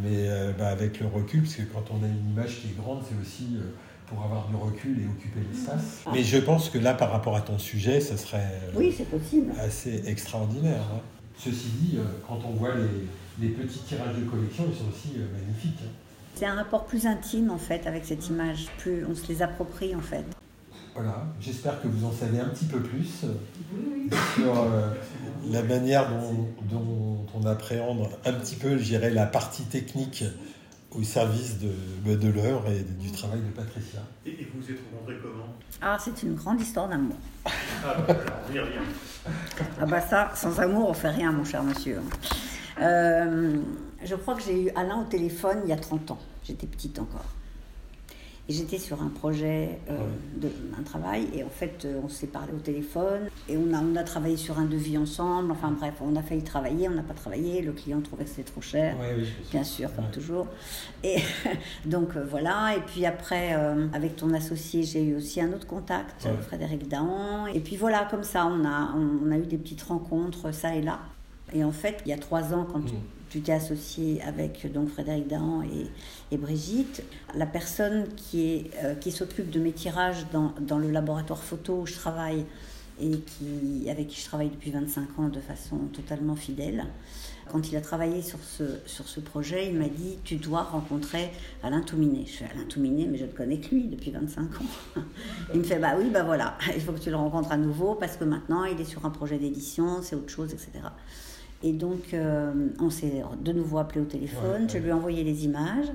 mais 0.01 0.27
euh, 0.27 0.51
bah, 0.57 0.67
avec 0.67 0.99
le 0.99 1.07
recul, 1.07 1.41
parce 1.41 1.55
que 1.55 1.61
quand 1.63 1.85
on 1.91 2.03
a 2.03 2.07
une 2.07 2.31
image 2.31 2.61
qui 2.61 2.67
est 2.67 2.77
grande, 2.77 3.01
c'est 3.07 3.19
aussi 3.19 3.55
euh, 3.55 3.71
pour 4.07 4.23
avoir 4.23 4.47
du 4.47 4.55
recul 4.55 5.01
et 5.01 5.05
occuper 5.05 5.39
l'espace. 5.51 6.01
Ah. 6.05 6.09
Mais 6.13 6.23
je 6.23 6.37
pense 6.37 6.69
que 6.69 6.77
là, 6.77 6.93
par 6.93 7.11
rapport 7.11 7.35
à 7.35 7.41
ton 7.41 7.59
sujet, 7.59 7.99
ce 7.99 8.17
serait 8.17 8.37
euh, 8.39 8.71
oui, 8.75 8.91
possible. 9.11 9.51
assez 9.59 10.03
extraordinaire. 10.07 10.81
Hein. 10.95 11.01
Ceci 11.37 11.67
dit, 11.79 11.99
quand 12.27 12.39
on 12.45 12.51
voit 12.53 12.73
les, 12.75 13.47
les, 13.47 13.53
petits 13.53 13.79
tirages 13.79 14.15
de 14.15 14.23
collection, 14.23 14.65
ils 14.67 14.75
sont 14.75 14.89
aussi 14.89 15.17
magnifiques. 15.19 15.79
Hein. 15.83 15.91
C'est 16.37 16.45
un 16.45 16.55
rapport 16.55 16.85
plus 16.85 17.07
intime 17.07 17.49
en 17.49 17.57
fait 17.57 17.87
avec 17.87 18.05
cette 18.05 18.27
image, 18.27 18.67
plus 18.77 19.03
on 19.05 19.15
se 19.15 19.27
les 19.27 19.41
approprie 19.41 19.95
en 19.95 20.01
fait. 20.01 20.23
Voilà, 20.93 21.27
j'espère 21.39 21.81
que 21.81 21.87
vous 21.87 22.05
en 22.05 22.11
savez 22.11 22.39
un 22.39 22.49
petit 22.49 22.65
peu 22.65 22.79
plus 22.79 23.25
sur 24.35 24.59
euh, 24.59 24.89
la 25.51 25.63
manière 25.63 26.09
dont, 26.71 27.25
on 27.35 27.45
appréhende 27.45 28.07
un 28.25 28.33
petit 28.33 28.55
peu, 28.55 28.77
je 28.77 28.97
la 28.97 29.25
partie 29.25 29.63
technique 29.63 30.23
au 30.97 31.03
service 31.03 31.59
de, 31.59 31.69
bah, 32.05 32.15
de 32.15 32.29
l'heure 32.29 32.63
et 32.67 32.81
du 32.81 33.11
travail 33.11 33.41
de 33.41 33.49
Patricia. 33.49 33.99
Et, 34.25 34.47
vous 34.53 34.61
vous 34.61 34.71
êtes 34.71 34.79
rencontrés 34.91 35.17
comment? 35.21 35.53
Ah, 35.81 35.97
c'est 36.03 36.23
une 36.23 36.35
grande 36.35 36.59
histoire 36.61 36.87
d'amour. 36.89 37.15
Ah, 37.45 37.95
bah, 38.07 38.15
on 38.49 38.53
y 38.53 38.59
revient. 38.59 38.79
Ah, 39.79 39.85
bah 39.85 40.01
ça, 40.01 40.31
sans 40.35 40.59
amour, 40.59 40.89
on 40.89 40.93
fait 40.93 41.09
rien, 41.09 41.31
mon 41.31 41.43
cher 41.43 41.63
monsieur. 41.63 41.99
Euh, 42.81 43.57
je 44.03 44.15
crois 44.15 44.35
que 44.35 44.41
j'ai 44.41 44.65
eu 44.65 44.69
Alain 44.75 45.01
au 45.01 45.05
téléphone 45.05 45.59
il 45.65 45.69
y 45.69 45.73
a 45.73 45.77
30 45.77 46.11
ans. 46.11 46.19
J'étais 46.43 46.67
petite 46.67 46.97
encore. 46.99 47.25
Et 48.49 48.53
j'étais 48.53 48.77
sur 48.77 49.01
un 49.01 49.09
projet, 49.09 49.77
euh, 49.89 49.97
de, 50.37 50.49
un 50.79 50.83
travail, 50.83 51.27
et 51.33 51.43
en 51.43 51.49
fait, 51.49 51.83
euh, 51.83 51.99
on 52.01 52.07
s'est 52.07 52.27
parlé 52.27 52.53
au 52.53 52.59
téléphone, 52.59 53.27
et 53.49 53.57
on 53.57 53.73
a, 53.73 53.81
on 53.81 53.93
a 53.97 54.03
travaillé 54.03 54.37
sur 54.37 54.57
un 54.57 54.63
devis 54.63 54.97
ensemble. 54.97 55.51
Enfin 55.51 55.71
bref, 55.71 55.95
on 55.99 56.15
a 56.15 56.21
failli 56.21 56.43
travailler, 56.43 56.87
on 56.87 56.93
n'a 56.93 57.03
pas 57.03 57.13
travaillé, 57.13 57.61
le 57.61 57.73
client 57.73 57.99
trouvait 57.99 58.23
que 58.23 58.29
c'était 58.29 58.49
trop 58.49 58.61
cher, 58.61 58.95
bien 59.51 59.65
sûr, 59.65 59.93
comme 59.93 60.09
toujours. 60.11 60.47
Et 61.03 61.17
donc 61.85 62.15
euh, 62.15 62.25
voilà, 62.29 62.75
et 62.77 62.81
puis 62.81 63.05
après, 63.05 63.53
avec 63.93 64.15
ton 64.15 64.33
associé, 64.33 64.83
j'ai 64.83 65.03
eu 65.03 65.15
aussi 65.15 65.41
un 65.41 65.51
autre 65.51 65.67
contact, 65.67 66.27
Frédéric 66.43 66.87
Dahan. 66.87 67.47
Et 67.47 67.59
puis 67.59 67.75
voilà, 67.75 68.07
comme 68.09 68.23
ça, 68.23 68.45
on 68.45 68.65
a, 68.65 68.93
on, 68.95 69.29
a 69.29 69.37
eu 69.37 69.45
des 69.45 69.57
petites 69.57 69.83
rencontres, 69.83 70.53
ça 70.53 70.73
et 70.73 70.81
là. 70.81 70.99
Et 71.53 71.65
en 71.65 71.71
fait, 71.71 72.01
il 72.05 72.09
y 72.09 72.13
a 72.13 72.17
trois 72.17 72.53
ans, 72.53 72.65
quand 72.71 72.79
mmh 72.79 73.16
tu 73.29 73.41
t'es 73.41 73.51
associé 73.51 74.21
avec 74.23 74.71
donc 74.71 74.89
Frédéric 74.89 75.27
Dahan 75.27 75.63
et, 75.63 75.87
et 76.31 76.37
Brigitte. 76.37 77.03
La 77.35 77.45
personne 77.45 78.07
qui, 78.15 78.47
est, 78.49 78.71
euh, 78.83 78.95
qui 78.95 79.11
s'occupe 79.11 79.49
de 79.49 79.59
mes 79.59 79.71
tirages 79.71 80.25
dans, 80.31 80.53
dans, 80.61 80.77
le 80.77 80.91
laboratoire 80.91 81.43
photo 81.43 81.81
où 81.81 81.85
je 81.85 81.93
travaille 81.93 82.45
et 82.99 83.19
qui, 83.19 83.89
avec 83.89 84.07
qui 84.07 84.21
je 84.21 84.25
travaille 84.25 84.49
depuis 84.49 84.71
25 84.71 85.19
ans 85.19 85.29
de 85.29 85.39
façon 85.39 85.77
totalement 85.93 86.35
fidèle, 86.35 86.85
quand 87.51 87.71
il 87.71 87.77
a 87.77 87.81
travaillé 87.81 88.21
sur 88.21 88.39
ce, 88.39 88.63
sur 88.85 89.07
ce 89.07 89.19
projet, 89.19 89.67
il 89.67 89.77
m'a 89.77 89.87
dit 89.87 90.17
Tu 90.23 90.35
dois 90.35 90.63
rencontrer 90.63 91.31
Alain 91.63 91.81
Touminet. 91.81 92.25
Je 92.25 92.37
fais 92.37 92.45
Alain 92.45 92.65
Touminet, 92.67 93.05
mais 93.05 93.17
je 93.17 93.25
ne 93.25 93.31
connais 93.31 93.59
que 93.59 93.73
lui 93.73 93.85
depuis 93.85 94.11
25 94.11 94.41
ans. 94.43 94.65
Il 95.53 95.59
me 95.59 95.63
fait 95.63 95.79
Bah 95.79 95.95
oui, 95.97 96.09
bah 96.09 96.23
voilà, 96.23 96.57
il 96.75 96.81
faut 96.81 96.91
que 96.91 96.99
tu 96.99 97.09
le 97.09 97.15
rencontres 97.15 97.51
à 97.51 97.57
nouveau 97.57 97.95
parce 97.95 98.17
que 98.17 98.23
maintenant 98.23 98.65
il 98.65 98.79
est 98.81 98.85
sur 98.85 99.05
un 99.05 99.09
projet 99.09 99.37
d'édition, 99.37 100.01
c'est 100.01 100.15
autre 100.15 100.29
chose, 100.29 100.53
etc. 100.53 100.71
Et 101.63 101.71
donc, 101.71 102.13
euh, 102.13 102.51
on 102.79 102.89
s'est 102.89 103.23
de 103.41 103.51
nouveau 103.51 103.79
appelé 103.79 104.01
au 104.01 104.05
téléphone, 104.05 104.69
je 104.69 104.77
lui 104.77 104.89
ai 104.89 104.93
envoyé 104.93 105.23
les 105.23 105.45
images, 105.45 105.87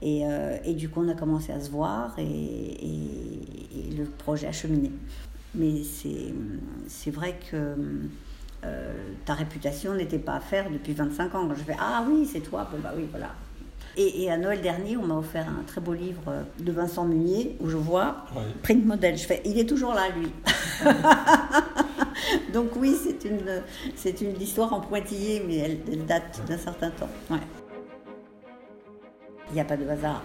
et, 0.00 0.22
euh, 0.24 0.56
et, 0.64 0.74
du 0.74 0.88
coup, 0.88 1.02
on 1.04 1.08
a 1.08 1.14
commencé 1.14 1.52
à 1.52 1.60
se 1.60 1.70
voir, 1.70 2.14
et, 2.18 2.22
et, 2.22 3.96
le 3.96 4.04
projet 4.04 4.46
a 4.46 4.52
cheminé. 4.52 4.92
Mais 5.56 5.82
c'est 5.82 7.10
vrai 7.10 7.36
que 7.50 7.74
euh, 8.64 8.92
ta 9.24 9.34
réputation 9.34 9.94
n'était 9.94 10.20
pas 10.20 10.34
à 10.34 10.40
faire 10.40 10.70
depuis 10.70 10.92
25 10.92 11.34
ans. 11.34 11.48
Quand 11.48 11.54
je 11.54 11.64
fais 11.64 11.76
Ah 11.80 12.04
oui, 12.08 12.28
c'est 12.30 12.40
toi, 12.40 12.68
bon 12.70 12.78
bah 12.80 12.92
oui, 12.96 13.06
voilà. 13.10 13.30
Et, 13.96 14.30
à 14.30 14.36
Noël 14.36 14.60
dernier, 14.60 14.96
on 14.96 15.04
m'a 15.04 15.16
offert 15.16 15.48
un 15.48 15.64
très 15.64 15.80
beau 15.80 15.94
livre 15.94 16.44
de 16.60 16.70
Vincent 16.70 17.04
Munier 17.04 17.56
où 17.58 17.68
je 17.68 17.76
vois 17.76 18.26
print 18.62 18.86
modèle. 18.86 19.18
Je 19.18 19.26
fais, 19.26 19.42
il 19.44 19.58
est 19.58 19.68
toujours 19.68 19.94
là, 19.94 20.08
lui. 20.16 20.28
Donc 22.52 22.70
oui, 22.76 22.96
c'est 23.96 24.20
une, 24.20 24.40
histoire 24.40 24.72
en 24.72 24.80
pointillé, 24.80 25.42
mais 25.46 25.56
elle, 25.58 26.06
date 26.06 26.40
d'un 26.46 26.58
certain 26.58 26.90
temps. 26.90 27.08
Il 29.50 29.54
n'y 29.54 29.60
a 29.60 29.64
pas 29.64 29.76
de 29.76 29.88
hasard. 29.88 30.22